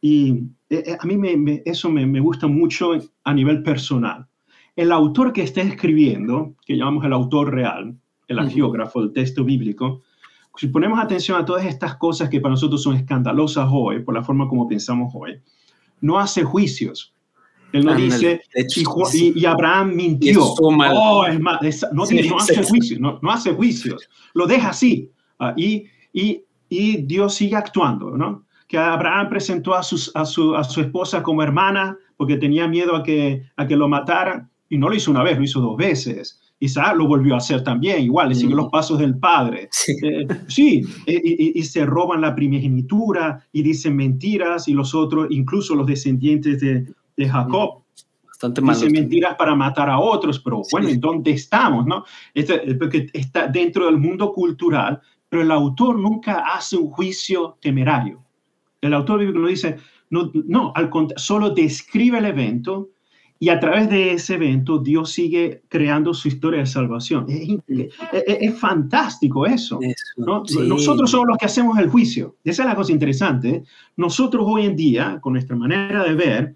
[0.00, 0.32] Y
[0.70, 2.92] eh, eh, a mí me, eso me, me, gusta mucho
[3.22, 4.26] a nivel personal.
[4.74, 7.94] El autor que está escribiendo, que llamamos el autor real,
[8.26, 10.02] el agiógrafo, el texto bíblico,
[10.56, 14.22] si ponemos atención a todas estas cosas que para nosotros son escandalosas hoy, por la
[14.22, 15.40] forma como pensamos hoy,
[16.00, 17.12] no hace juicios.
[17.72, 18.40] Él no dice,
[19.14, 20.44] y, Abraham mintió.
[20.44, 21.58] Oh, es no,
[21.92, 24.08] no, hace juicios, no, no, hace juicios.
[24.32, 25.10] Lo deja así.
[25.48, 28.44] Ah, y, y, y, Dios sigue actuando, ¿no?
[28.68, 32.96] Que Abraham presentó a, sus, a, su, a su esposa como hermana porque tenía miedo
[32.96, 35.76] a que, a que lo mataran y no lo hizo una vez, lo hizo dos
[35.76, 36.40] veces.
[36.60, 39.68] Isaac lo volvió a hacer también, igual, le sigue los pasos del padre.
[40.48, 45.74] Sí, eh, y, y, se roban la primogenitura y dicen mentiras y los otros, incluso
[45.74, 47.84] los descendientes de, de Jacob,
[48.34, 51.86] Bastante dicen mentiras para matar a otros, pero bueno, ¿en dónde estamos?
[51.86, 52.04] No?
[52.34, 55.00] Este, porque está dentro del mundo cultural
[55.34, 58.22] pero el autor nunca hace un juicio temerario.
[58.80, 62.90] El autor bíblico no dice, no, no al solo describe el evento
[63.40, 67.26] y a través de ese evento Dios sigue creando su historia de salvación.
[67.28, 69.80] Es, fantástico eso.
[70.16, 72.36] Nosotros somos los que hacemos el juicio.
[72.44, 73.64] Esa es la cosa interesante.
[73.96, 76.54] Nosotros hoy en día, con nuestra manera de ver,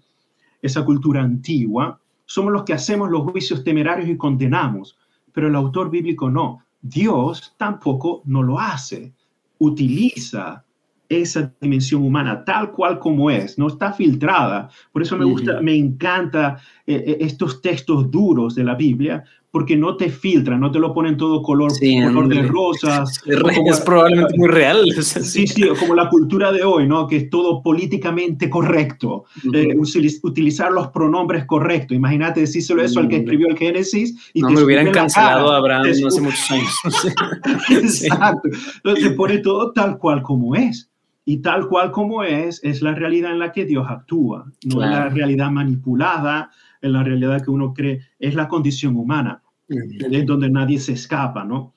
[0.61, 4.97] esa cultura antigua, somos los que hacemos los juicios temerarios y condenamos,
[5.33, 6.63] pero el autor bíblico no.
[6.81, 9.13] Dios tampoco no lo hace.
[9.57, 10.63] Utiliza
[11.09, 14.69] esa dimensión humana tal cual como es, no está filtrada.
[14.91, 19.75] Por eso me gusta, me encanta eh, eh, estos textos duros de la Biblia, porque
[19.75, 23.21] no te filtran, no te lo ponen todo color, color de rosas.
[23.25, 24.85] Es, probablemente muy real.
[24.99, 27.07] Sí, sí, como la cultura de hoy, ¿no?
[27.07, 29.25] Que es todo políticamente correcto.
[29.53, 29.75] Eh,
[30.23, 31.95] utilizar los pronombres correctos.
[31.95, 34.31] Imagínate decírselo eso al que escribió el Génesis.
[34.33, 36.73] Y no, me hubieran cancelado a Abraham no hace muchos años.
[37.69, 38.49] Exacto.
[38.75, 40.89] Entonces te pone todo tal cual como es.
[41.25, 44.89] Y tal cual como es, es la realidad en la que Dios actúa, no es
[44.89, 46.49] la realidad manipulada,
[46.81, 51.43] es la realidad que uno cree, es la condición humana, es donde nadie se escapa,
[51.43, 51.73] ¿no?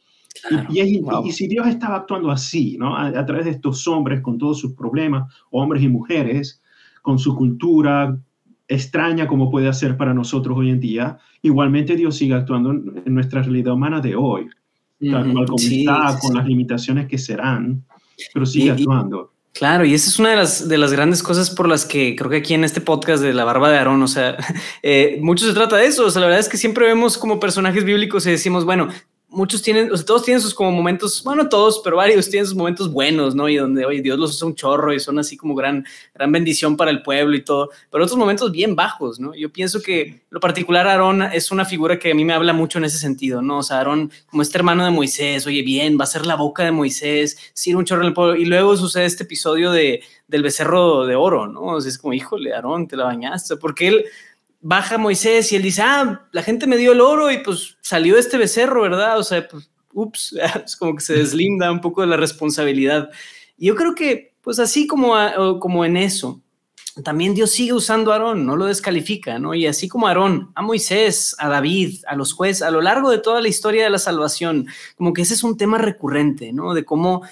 [0.70, 2.96] y, si Dios estaba actuando así, ¿no?
[2.96, 6.62] A, a, través de estos hombres con todos sus problemas, hombres y mujeres,
[7.02, 8.18] con su cultura
[8.68, 13.42] extraña como puede hacer para nosotros hoy en día, igualmente Dios sigue actuando en, nuestra
[13.42, 14.48] realidad humana de hoy,
[14.98, 17.84] tal cual como está, con las limitaciones que serán,
[18.32, 19.32] pero sigue actuando.
[19.54, 22.30] Claro, y esa es una de las, de las grandes cosas por las que creo
[22.30, 24.36] que aquí en este podcast de la barba de Aarón, o sea,
[24.82, 26.06] eh, mucho se trata de eso.
[26.06, 28.88] O sea, la verdad es que siempre vemos como personajes bíblicos y decimos, bueno,
[29.32, 32.54] muchos tienen, o sea, todos tienen sus como momentos, bueno, todos, pero varios tienen sus
[32.54, 33.48] momentos buenos, ¿no?
[33.48, 36.76] Y donde, oye, Dios los usa un chorro y son así como gran, gran bendición
[36.76, 39.34] para el pueblo y todo, pero otros momentos bien bajos, ¿no?
[39.34, 42.78] Yo pienso que lo particular Aarón es una figura que a mí me habla mucho
[42.78, 43.58] en ese sentido, ¿no?
[43.58, 46.62] O sea, Aarón como este hermano de Moisés, oye, bien, va a ser la boca
[46.62, 50.42] de Moisés, sí, un chorro en el pueblo, y luego sucede este episodio de, del
[50.42, 51.62] becerro de oro, ¿no?
[51.62, 54.04] O sea, es como, híjole, Aarón, te la bañaste, porque él
[54.62, 58.16] baja Moisés y él dice, ah, la gente me dio el oro y pues salió
[58.16, 59.18] este becerro, ¿verdad?
[59.18, 63.11] O sea, pues, ups, es como que se deslinda un poco de la responsabilidad.
[63.59, 65.14] Y yo creo que, pues así como,
[65.61, 66.40] como en eso,
[67.05, 69.55] también Dios sigue usando a Aarón, no lo descalifica, ¿no?
[69.55, 73.18] Y así como Aarón, a Moisés, a David, a los jueces, a lo largo de
[73.18, 76.75] toda la historia de la salvación, como que ese es un tema recurrente, ¿no?
[76.75, 77.22] De cómo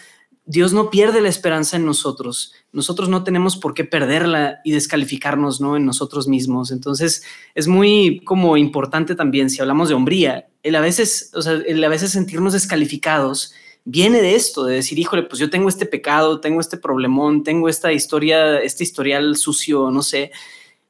[0.50, 2.52] Dios no pierde la esperanza en nosotros.
[2.72, 5.76] Nosotros no tenemos por qué perderla y descalificarnos, ¿no?
[5.76, 6.72] En nosotros mismos.
[6.72, 7.22] Entonces,
[7.54, 11.88] es muy como importante también, si hablamos de hombría, el a veces, o sea, a
[11.88, 16.60] veces sentirnos descalificados viene de esto, de decir, híjole, pues yo tengo este pecado, tengo
[16.60, 20.32] este problemón, tengo esta historia, este historial sucio, no sé.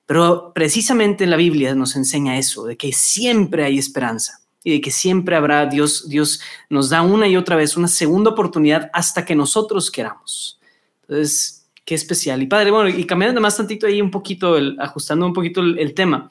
[0.06, 4.90] Pero precisamente la Biblia nos enseña eso, de que siempre hay esperanza y de que
[4.90, 9.34] siempre habrá Dios, Dios nos da una y otra vez una segunda oportunidad hasta que
[9.34, 10.60] nosotros queramos.
[11.02, 12.42] Entonces, qué especial.
[12.42, 15.94] Y padre, bueno, y cambiando más tantito ahí un poquito, el, ajustando un poquito el,
[15.94, 16.30] tema,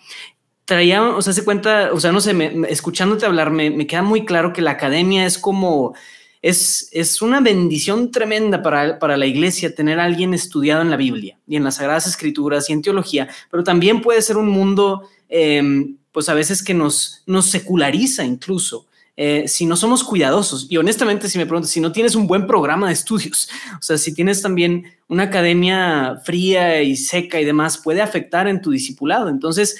[0.66, 2.34] traía, o sea, se cuenta, o sea, no sé,
[2.70, 5.96] escuchándote hablar, me, me, queda muy claro que la academia es como,
[6.44, 10.98] es, es una bendición tremenda para, para la iglesia tener a alguien estudiado en la
[10.98, 15.10] Biblia y en las Sagradas Escrituras y en teología, pero también puede ser un mundo...
[15.28, 18.86] Eh, pues a veces que nos, nos seculariza incluso.
[19.22, 20.68] Eh, si no somos cuidadosos.
[20.70, 23.98] Y honestamente, si me preguntas, si no tienes un buen programa de estudios, o sea,
[23.98, 29.28] si tienes también una academia fría y seca y demás, puede afectar en tu discipulado.
[29.28, 29.76] Entonces,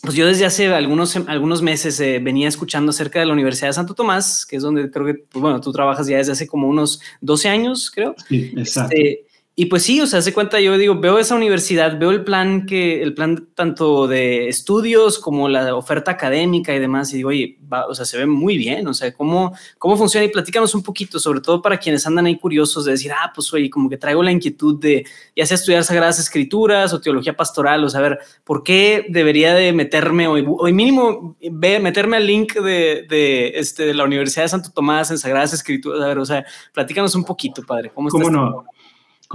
[0.00, 3.74] pues yo desde hace algunos, algunos meses eh, venía escuchando acerca de la Universidad de
[3.74, 6.66] Santo Tomás, que es donde creo que, pues bueno, tú trabajas ya desde hace como
[6.66, 8.14] unos 12 años, creo.
[8.28, 8.94] Sí, exacto.
[8.96, 12.24] Este, y pues sí, o sea, hace cuenta, yo digo, veo esa universidad, veo el
[12.24, 17.28] plan que, el plan tanto de estudios como la oferta académica y demás, y digo,
[17.28, 20.24] oye, o sea, se ve muy bien, o sea, ¿cómo, cómo funciona?
[20.26, 23.52] Y platícanos un poquito, sobre todo para quienes andan ahí curiosos de decir, ah, pues
[23.54, 27.84] oye, como que traigo la inquietud de ya sea estudiar Sagradas Escrituras o teología pastoral,
[27.84, 33.06] o ver, ¿por qué debería de meterme hoy, hoy mínimo ve, meterme al link de,
[33.08, 36.02] de, este, de la Universidad de Santo Tomás en Sagradas Escrituras?
[36.02, 38.64] A ver, o sea, platícanos un poquito, padre, ¿cómo, ¿Cómo no?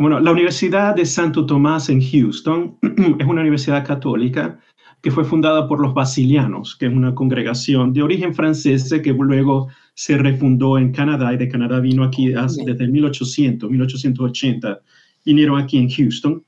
[0.07, 2.77] La Universidad de Santo Tomás en Houston
[3.19, 4.57] es una universidad católica
[5.01, 9.67] que fue fundada por los basilianos, que es una congregación de origen francés que luego
[9.95, 14.79] se refundó en Canadá y de Canadá vino aquí desde 1800, 1880,
[15.25, 16.43] vinieron aquí en Houston.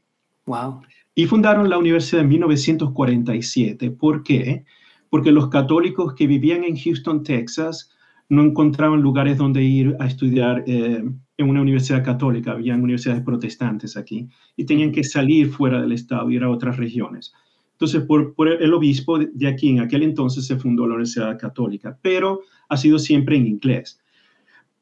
[0.45, 0.81] Wow.
[1.15, 3.91] Y fundaron la universidad en 1947.
[3.91, 4.63] ¿Por qué?
[5.09, 7.91] Porque los católicos que vivían en Houston, Texas,
[8.29, 11.03] no encontraban lugares donde ir a estudiar eh,
[11.41, 16.29] en una universidad católica, había universidades protestantes aquí, y tenían que salir fuera del estado,
[16.29, 17.33] ir a otras regiones.
[17.73, 21.97] Entonces, por, por, el obispo de aquí, en aquel entonces se fundó la Universidad Católica,
[22.01, 23.99] pero ha sido siempre en inglés.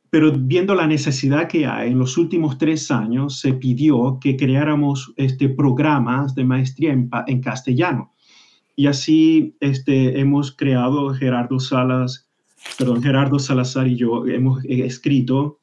[0.10, 5.14] Pero viendo la necesidad que hay, en los últimos tres años se pidió que creáramos
[5.16, 8.14] este, programas de maestría en, en castellano.
[8.76, 12.30] Y así este, hemos creado, Gerardo Salas,
[12.78, 15.59] perdón, Gerardo Salazar y yo hemos escrito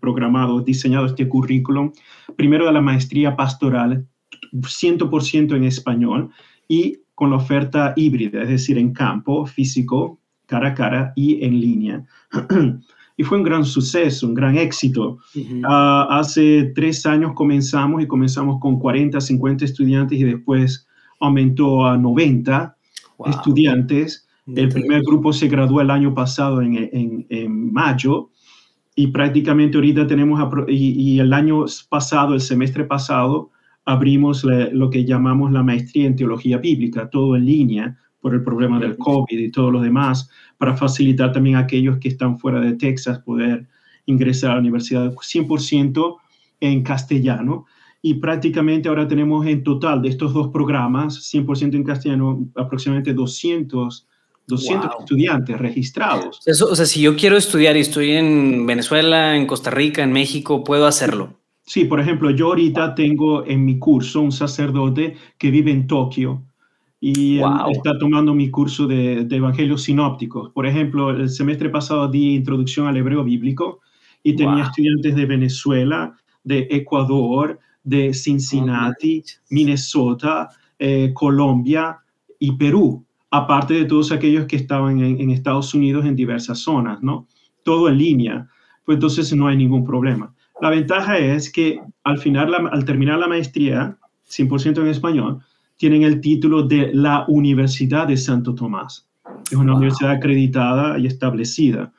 [0.00, 1.92] programado, diseñado este currículum,
[2.36, 4.06] primero de la maestría pastoral,
[4.52, 6.30] 100% en español,
[6.68, 11.60] y con la oferta híbrida, es decir, en campo, físico, cara a cara y en
[11.60, 12.04] línea.
[13.16, 15.18] y fue un gran suceso, un gran éxito.
[15.64, 20.86] Ah, hace tres años comenzamos y comenzamos con 40, 50 estudiantes y después
[21.20, 22.76] aumentó a 90
[23.26, 24.26] estudiantes.
[24.46, 28.30] El primer grupo se graduó el año pasado en, en, mayo
[28.94, 33.50] y prácticamente ahorita tenemos, y, el año pasado, el semestre pasado,
[33.84, 38.78] abrimos lo que llamamos la maestría en teología bíblica, todo en línea por el problema
[38.78, 42.74] del COVID y todo lo demás, para facilitar también a aquellos que están fuera de
[42.74, 43.66] Texas poder
[44.06, 46.16] ingresar a la universidad 100%
[46.60, 47.66] en castellano.
[48.00, 54.06] Y prácticamente ahora tenemos en total de estos dos programas, 100% en castellano, aproximadamente 200
[54.46, 56.40] 200 estudiantes registrados.
[56.46, 60.12] Eso, o sea, si yo quiero estudiar y estoy en Venezuela, en Costa Rica, en
[60.12, 61.40] México, ¿puedo hacerlo?
[61.62, 66.42] Sí, por ejemplo, yo ahorita tengo en mi curso un sacerdote que vive en Tokio
[67.00, 67.38] y
[67.70, 70.50] está tomando mi curso de, de, evangelios sinópticos.
[70.52, 73.80] Por ejemplo, el semestre pasado di introducción al hebreo bíblico
[74.22, 81.98] y tenía estudiantes de Venezuela, de Ecuador, de Cincinnati, Minnesota, eh, Colombia
[82.38, 83.04] y Perú,
[83.34, 87.26] aparte de todos aquellos que estaban en, en, Estados Unidos en diversas zonas, ¿no?
[87.64, 88.48] Todo en línea,
[88.84, 90.32] pues entonces no hay ningún problema.
[90.60, 93.98] La ventaja es que al, final, al terminar la maestría,
[94.30, 95.40] 100% en español,
[95.76, 99.08] tienen el título de la Universidad de Santo Tomás.
[99.50, 101.92] Es una universidad acreditada y establecida.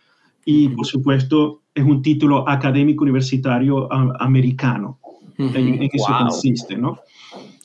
[0.46, 5.00] Y, por supuesto, es un título académico universitario americano.
[5.38, 7.00] En, eso consiste, ¿no?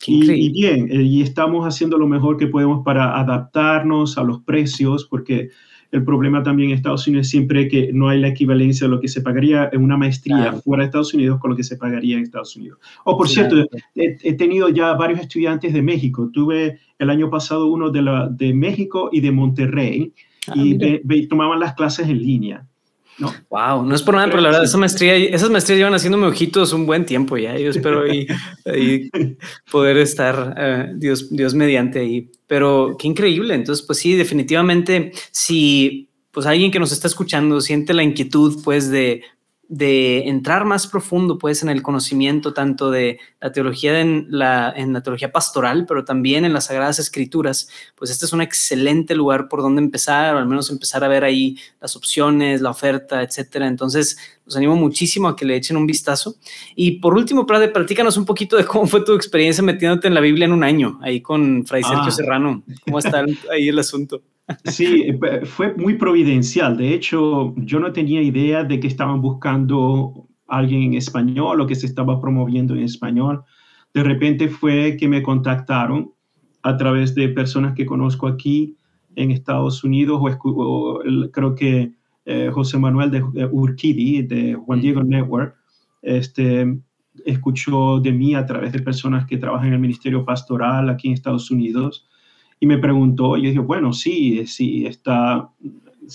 [0.06, 4.40] Y, y, bien, eh, y estamos haciendo lo mejor que podemos para adaptarnos a los
[4.42, 5.50] precios, porque
[5.92, 9.00] el problema también en Estados Unidos es siempre que no hay la equivalencia de lo
[9.00, 12.16] que se pagaría en una maestría fuera de Estados Unidos con lo que se pagaría
[12.16, 12.78] en Estados Unidos.
[13.04, 16.30] O, oh, por cierto, he, tenido ya varios estudiantes de México.
[16.32, 20.12] Tuve el año pasado uno de, la, de México y de Monterrey
[20.46, 22.69] ah, y tomaban las clases en línea.
[23.20, 23.34] No.
[23.50, 26.72] Wow, no es por nada, pero la verdad, esa maestría, esas maestrías llevan haciéndome ojitos
[26.72, 27.56] un buen tiempo ya.
[27.58, 28.02] Yo espero
[29.70, 32.30] poder estar, eh, Dios, Dios mediante ahí.
[32.46, 33.54] Pero qué increíble.
[33.54, 38.90] Entonces, pues sí, definitivamente, si pues alguien que nos está escuchando siente la inquietud, pues
[38.90, 39.22] de
[39.70, 44.92] de entrar más profundo pues en el conocimiento tanto de la teología en la, en
[44.92, 49.46] la teología pastoral, pero también en las Sagradas Escrituras, pues este es un excelente lugar
[49.46, 53.68] por donde empezar, o al menos empezar a ver ahí las opciones, la oferta, etcétera.
[53.68, 56.34] Entonces, los animo muchísimo a que le echen un vistazo.
[56.74, 60.46] Y por último, platícanos un poquito de cómo fue tu experiencia metiéndote en la Biblia
[60.46, 62.10] en un año, ahí con Fray Sergio ah.
[62.10, 62.64] Serrano.
[62.84, 64.20] ¿Cómo está ahí el asunto?
[64.64, 66.76] Sí, fue muy providencial.
[66.76, 71.74] De hecho, yo no tenía idea de que estaban buscando alguien en español o que
[71.74, 73.44] se estaba promoviendo en español.
[73.94, 76.12] De repente fue que me contactaron
[76.62, 78.76] a través de personas que conozco aquí
[79.16, 81.00] en Estados Unidos, o,
[81.32, 81.92] creo que
[82.26, 85.56] eh, José Manuel de, Urquidi, de Juan Diego Network,
[86.02, 86.78] este,
[87.24, 91.14] escuchó de mí a través de personas que trabajan en el Ministerio Pastoral aquí en
[91.14, 92.08] Estados Unidos
[92.60, 95.48] y me preguntó, y yo dije, bueno, sí, sí, está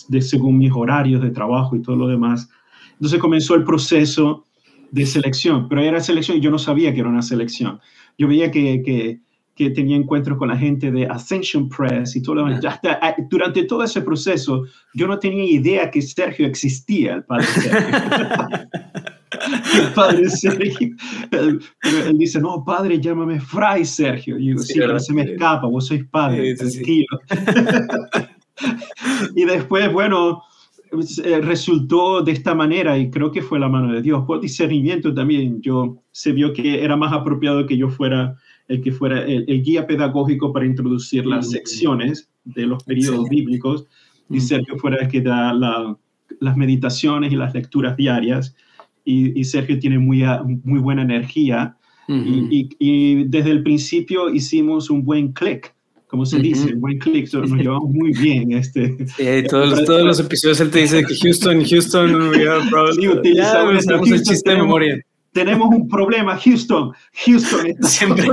[0.07, 2.49] de, según mis horarios de trabajo y todo lo demás.
[2.93, 4.45] Entonces comenzó el proceso
[4.91, 7.79] de selección, pero era selección y yo no sabía que era una selección.
[8.17, 9.19] Yo veía que, que,
[9.55, 12.63] que tenía encuentros con la gente de Ascension Press y todo lo demás.
[12.83, 17.97] Ah, durante todo ese proceso, yo no tenía idea que Sergio existía, el padre Sergio.
[19.31, 20.95] el padre Sergio.
[21.31, 21.59] Él,
[22.17, 24.37] dice, no, padre, llámame Fray Sergio.
[24.37, 27.19] Y yo, sí, pero se me escapa, vos sois padre, tranquilo.
[29.35, 30.43] y después, bueno,
[31.23, 34.23] eh, resultó de esta manera y creo que fue la mano de Dios.
[34.25, 38.35] Por discernimiento también, yo se vio que era más apropiado que yo fuera
[38.67, 43.85] el que fuera el, guía pedagógico para introducir las secciones de los periodos bíblicos
[44.29, 48.55] y Sergio fuera el que da las meditaciones y las lecturas diarias
[49.05, 50.23] y, Sergio tiene muy,
[50.63, 51.77] muy buena energía.
[52.07, 55.73] y, desde el principio hicimos un buen click,
[56.07, 58.51] como se dice, un buen click, nos llevamos muy bien.
[58.53, 63.63] Este, todos, todos los episodios él te dice que Houston, Houston, we are probably, ya,
[63.63, 64.99] el chiste de memoria
[65.35, 66.93] tenemos un problema, Houston,
[67.25, 67.75] Houston.
[67.83, 68.25] Siempre.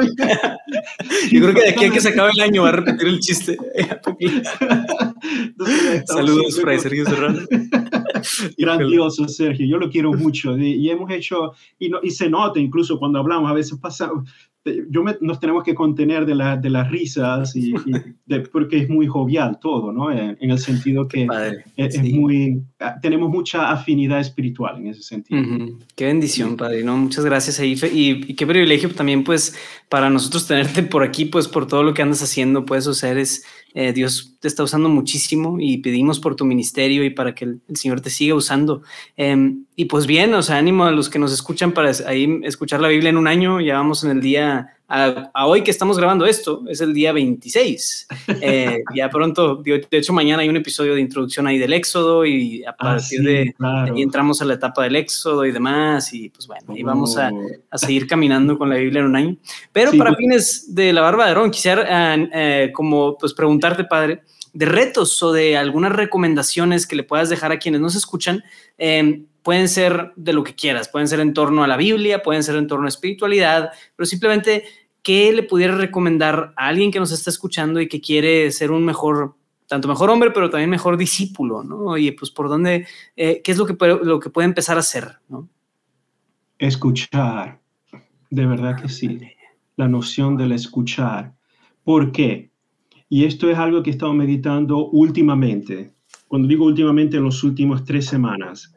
[1.33, 3.19] Yo creo que de aquí a que se acabe el año va a repetir el
[3.19, 3.57] chiste.
[6.07, 7.41] Saludos, Fray Sergio Serrano.
[8.59, 9.67] Grandioso, Sergio.
[9.67, 10.57] Yo lo quiero mucho.
[10.59, 14.11] Y, hemos hecho, y, y, se nota incluso cuando hablamos, a veces pasa,
[14.65, 17.75] yo nos tenemos que contener de, la, de las risas y,
[18.53, 20.13] porque es muy jovial todo, ¿no?
[20.13, 21.27] En, el sentido que
[21.77, 25.43] es, muy, ah, tenemos mucha afinidad espiritual en ese sentido.
[25.97, 26.97] Qué bendición, padre, ¿no?
[26.97, 27.93] Muchas gracias, Aife.
[27.93, 29.57] Y, y, qué privilegio también, pues,
[29.89, 33.11] para nosotros tenerte por aquí, pues, por todo lo que andas haciendo, pues, o sea,
[33.11, 33.45] eres,
[33.75, 37.61] eh, Dios te está usando muchísimo y pedimos por tu ministerio y para que el,
[37.75, 38.83] Señor te siga usando.
[39.17, 42.81] Em, y pues bien, o sea, ánimo a los que nos escuchan para ahí escuchar
[42.81, 46.27] la Biblia en un año, ya vamos en el día a, hoy que estamos grabando
[46.27, 48.09] esto, es el día 26.
[48.45, 52.65] Eh, ya pronto, de hecho mañana hay un episodio de introducción ahí del Éxodo y
[52.65, 56.47] a ah, partir de ahí entramos a la etapa del Éxodo y demás y pues
[56.47, 57.31] bueno, ahí vamos a,
[57.71, 59.37] a seguir caminando con la Biblia en un año.
[59.73, 64.23] Pero para pues fines de la barba de Aarón, quisiera eh, como pues preguntarte, padre,
[64.53, 68.43] de retos o de algunas recomendaciones que le puedas dejar a quienes nos escuchan.
[68.77, 72.43] Eh, pueden ser de lo que quieras, pueden ser en torno a la Biblia, pueden
[72.43, 74.65] ser en torno a espiritualidad, pero simplemente
[75.03, 78.85] ¿qué le pudiera recomendar a alguien que nos está escuchando y que quiere ser un
[78.85, 79.35] mejor,
[79.67, 81.79] tanto mejor hombre, pero también mejor discípulo, ¿no?
[81.79, 82.87] Oye, pues por dónde,
[83.17, 85.49] eh, ¿qué es lo que, lo que puede empezar a hacer, ¿no?
[86.59, 87.61] Escuchar,
[88.31, 89.19] de verdad que sí,
[89.77, 91.35] la noción del escuchar.
[91.83, 92.53] ¿Por qué?
[93.09, 95.93] Y esto es algo que he estado meditando últimamente.
[96.29, 98.75] Cuando digo últimamente, en los últimos tres semanas.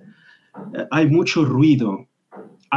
[0.92, 2.08] Hay mucho ruido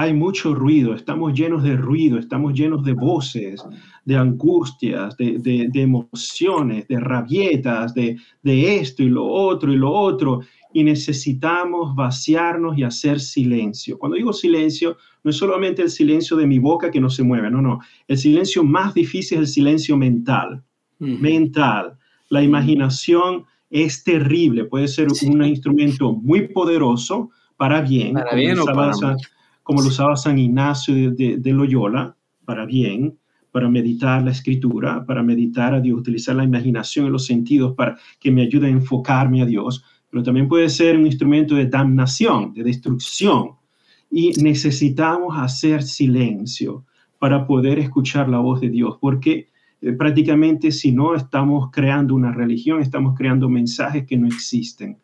[0.01, 3.61] hay mucho ruido, estamos llenos de ruido, estamos llenos de voces,
[4.05, 10.41] de angustias, de, emociones, de rabietas, de, esto y lo otro y lo otro,
[10.73, 13.99] y necesitamos vaciarnos y hacer silencio.
[13.99, 17.51] Cuando digo silencio, no es solamente el silencio de mi boca que no se mueve,
[17.51, 20.63] no, no, el silencio más difícil es el silencio mental,
[21.01, 21.99] mental.
[22.29, 28.65] La imaginación es terrible, puede ser un instrumento muy poderoso para bien, para bien o
[28.65, 28.93] para
[29.63, 33.19] como lo usaba San Ignacio de, Loyola, para bien,
[33.51, 37.99] para meditar la escritura, para meditar a Dios, utilizar la imaginación y los sentidos para
[38.19, 42.55] que me ayude a enfocarme a Dios, pero también puede ser un instrumento de damnación,
[42.55, 43.57] de destrucción.
[44.11, 46.87] Y necesitamos hacer silencio
[47.19, 49.49] para poder escuchar la voz de Dios, porque
[49.81, 54.97] eh, prácticamente si no estamos creando una religión, estamos creando mensajes que no existen.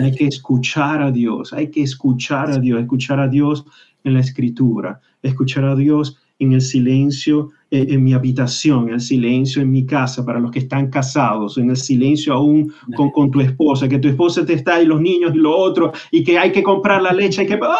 [0.00, 3.64] Hay que escuchar a Dios, hay que escuchar a Dios, escuchar a Dios
[4.02, 9.00] en la escritura, escuchar a Dios en el silencio eh, en mi habitación, en el
[9.00, 13.32] silencio en mi casa, para los que están casados, en el silencio aún con, con
[13.32, 16.38] tu esposa, que tu esposa te está y los niños y lo otro, y que
[16.38, 17.58] hay que comprar la leche, hay que...
[17.60, 17.76] ¡Ah!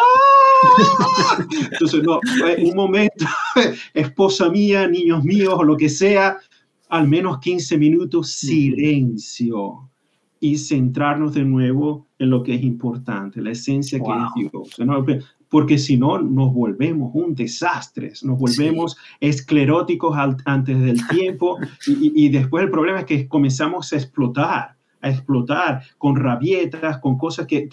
[1.71, 2.19] Entonces, no,
[2.61, 3.25] un momento,
[3.93, 6.39] esposa mía, niños míos o lo que sea,
[6.89, 9.89] al menos 15 minutos, silencio
[10.41, 14.77] y centrarnos de nuevo en lo que es importante, la esencia que es Dios
[15.55, 22.65] porque si no nos volvemos un desastre, nos volvemos escleróticos antes del tiempo y, después
[22.65, 27.69] el problema es que comenzamos a explotar, a explotar con rabietas, con cosas que,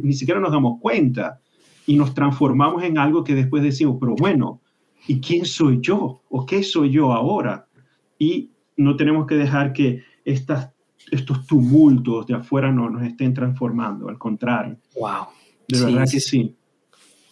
[0.00, 1.40] ni siquiera nos damos cuenta
[1.88, 4.60] y nos transformamos en algo que después decimos, pero bueno,
[5.08, 6.22] ¿y quién soy yo?
[6.28, 7.66] ¿O qué soy yo ahora?
[8.16, 10.70] Y no tenemos que dejar que estas,
[11.10, 14.76] estos tumultos de afuera no nos estén transformando, al contrario.
[14.94, 15.26] Wow.
[15.66, 16.54] De verdad que sí.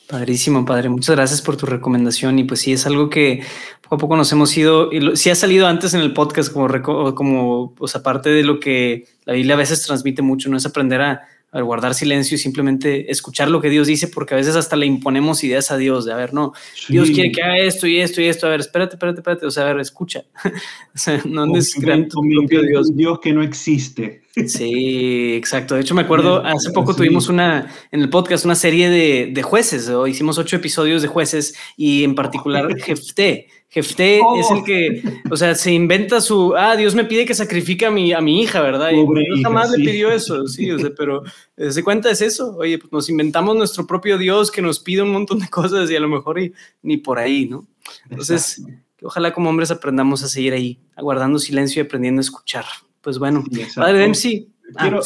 [0.08, 0.88] Padrísimo, padre.
[0.88, 2.38] Muchas gracias por tu recomendación.
[2.38, 3.42] Y pues sí, es algo que
[3.82, 4.92] poco a poco nos hemos ido.
[4.92, 9.04] Y sí ha salido antes en el podcast como, como pues aparte de lo que
[9.24, 11.22] la Biblia a veces transmite mucho, no es aprender a,
[11.52, 14.86] a guardar silencio y simplemente escuchar lo que Dios dice, porque a veces hasta le
[14.86, 16.54] imponemos ideas a Dios de, a ver, no,
[16.88, 19.50] Dios quiere que haga esto y esto y esto, a ver, espérate, espérate, espérate, o
[19.50, 20.24] sea, a ver, escucha.
[20.94, 22.96] o sea, no andes creando tu propio Dios.
[22.96, 24.22] Dios que no existe.
[24.46, 25.74] sí, exacto.
[25.74, 29.42] De hecho, me acuerdo, hace poco tuvimos una, en el podcast, una serie de, de
[29.42, 34.64] jueces, o hicimos ocho episodios de jueces y en particular Jefté Jefté es el oh.
[34.64, 38.20] que, o sea, se inventa su, ah, Dios me pide que sacrifique a mi, a
[38.20, 38.90] mi hija, ¿verdad?
[38.90, 41.22] y Dios jamás le pidió eso, sí, o sea, pero
[41.56, 45.10] se cuenta es eso, oye, pues nos inventamos nuestro propio Dios que nos pide un
[45.10, 46.38] montón de cosas y a lo mejor
[46.82, 47.66] ni por ahí, ¿no?
[48.10, 48.62] Entonces,
[49.02, 52.66] ojalá como hombres aprendamos a seguir ahí, aguardando silencio y aprendiendo a escuchar.
[53.00, 53.42] Pues bueno,
[53.74, 54.51] Padre Dempsey.
[54.76, 55.00] Ah,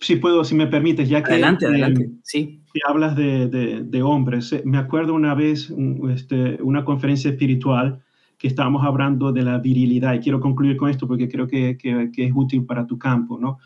[0.00, 1.32] si puedo, si me permites, ya que...
[1.32, 5.72] Adelante, adelante, sí hablas de, hombres, eh, me acuerdo una vez
[6.10, 8.02] este, una conferencia espiritual
[8.38, 11.78] que estábamos hablando de la virilidad y quiero concluir con esto porque creo que,
[12.16, 13.58] es útil para tu campo, ¿no?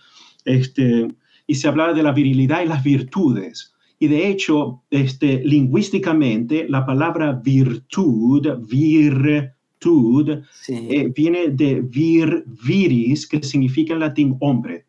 [0.45, 1.09] Este,
[1.47, 3.75] y se hablaba de la virilidad y las virtudes.
[3.99, 13.43] Y de hecho, este, lingüísticamente, la palabra virtud, virtud, eh, viene de vir, viris, que
[13.43, 14.88] significa en latín hombre.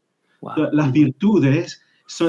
[0.72, 1.82] Las virtudes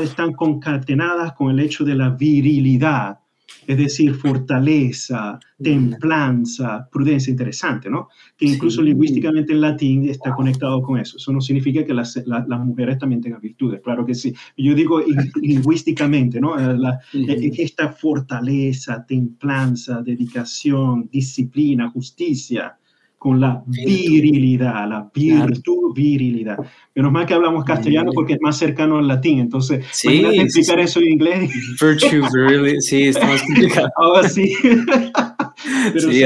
[0.02, 3.18] están concatenadas con el hecho de la virilidad.
[3.66, 8.08] es decir, fortaleza, templanza, prudencia, interesante, ¿no?
[8.36, 11.16] Que incluso lingüísticamente en latín está conectado con eso.
[11.18, 12.16] Eso no significa que las,
[12.64, 14.32] mujeres también tengan virtudes, claro que sí.
[14.56, 15.00] Yo digo
[15.42, 16.58] lingüísticamente, ¿no?
[16.58, 16.78] Eh,
[17.12, 22.76] eh, esta fortaleza, templanza, dedicación, disciplina, justicia,
[23.20, 26.56] con la virilidad, la virtud, virilidad.
[26.94, 31.00] Menos mal que hablamos castellano porque es más cercano al latín, entonces, sí, explicar eso
[31.00, 31.50] en inglés.
[31.78, 33.90] Virtue, virility, sí, está más complicado.
[33.98, 34.54] Ahora sí.
[35.98, 36.24] sí,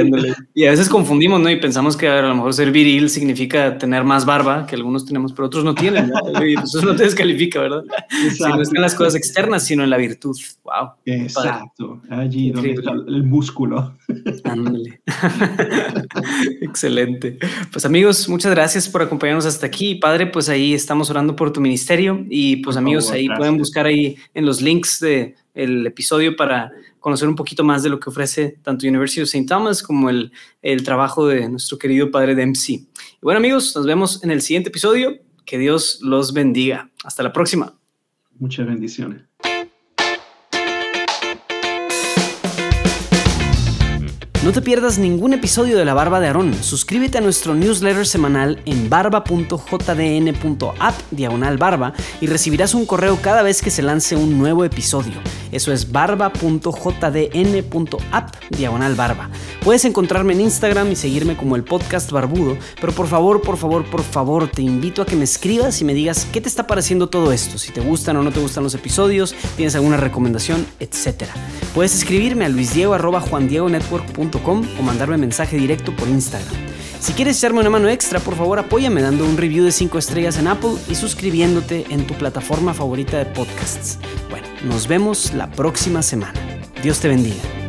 [0.55, 1.51] Y a veces confundimos, ¿no?
[1.51, 5.33] Y pensamos que a lo mejor ser viril significa tener más barba, que algunos tenemos,
[5.33, 6.13] pero otros no tienen.
[6.33, 7.83] Pues eso no te descalifica, ¿verdad?
[8.09, 10.37] Si no está en las cosas externas, sino en la virtud.
[10.63, 10.91] ¡Wow!
[11.07, 12.01] Exacto.
[12.09, 13.95] Allí donde está el músculo.
[14.45, 15.01] Ándale.
[16.75, 17.39] Excelente.
[17.71, 19.95] Pues amigos, muchas gracias por acompañarnos hasta aquí.
[19.95, 24.17] Padre, pues ahí estamos orando por tu ministerio y pues amigos, ahí pueden buscar ahí
[24.35, 28.59] en los links de el episodio para conocer un poquito más de lo que ofrece
[28.65, 29.47] tanto University of St.
[29.47, 32.75] Thomas como el, el trabajo de nuestro querido padre Dempsey.
[32.75, 35.17] Y bueno amigos, nos vemos en el siguiente episodio.
[35.45, 36.91] Que Dios los bendiga.
[37.05, 37.79] Hasta la próxima.
[38.41, 39.23] Muchas bendiciones.
[44.45, 46.53] No te pierdas ningún episodio de La Barba de Aarón.
[46.53, 49.35] Suscríbete a nuestro newsletter semanal en barba.jdn.app
[51.11, 55.15] diagonal barba y recibirás un correo cada vez que se lance un nuevo episodio.
[55.51, 56.35] Eso es barba.jdn.app
[58.51, 59.31] diagonal barba.
[59.63, 63.87] Puedes encontrarme en Instagram y seguirme como el podcast barbudo, pero por favor, por favor,
[63.87, 67.09] por favor, te invito a que me escribas y me digas qué te está pareciendo
[67.09, 71.25] todo esto, si te gustan o no te gustan los episodios, tienes alguna recomendación, etc.
[71.73, 74.34] Puedes escribirme a luisdiego.juandiegonetwork.com
[74.79, 76.55] o mandarme mensaje directo por Instagram.
[77.01, 80.39] Si quieres echarme una mano extra, por favor apóyame dando un review de 5 estrellas
[80.39, 83.99] en Apple y suscribiéndote en tu plataforma favorita de podcasts.
[84.31, 86.41] Bueno, nos vemos la próxima semana.
[86.83, 87.64] Dios te bendiga.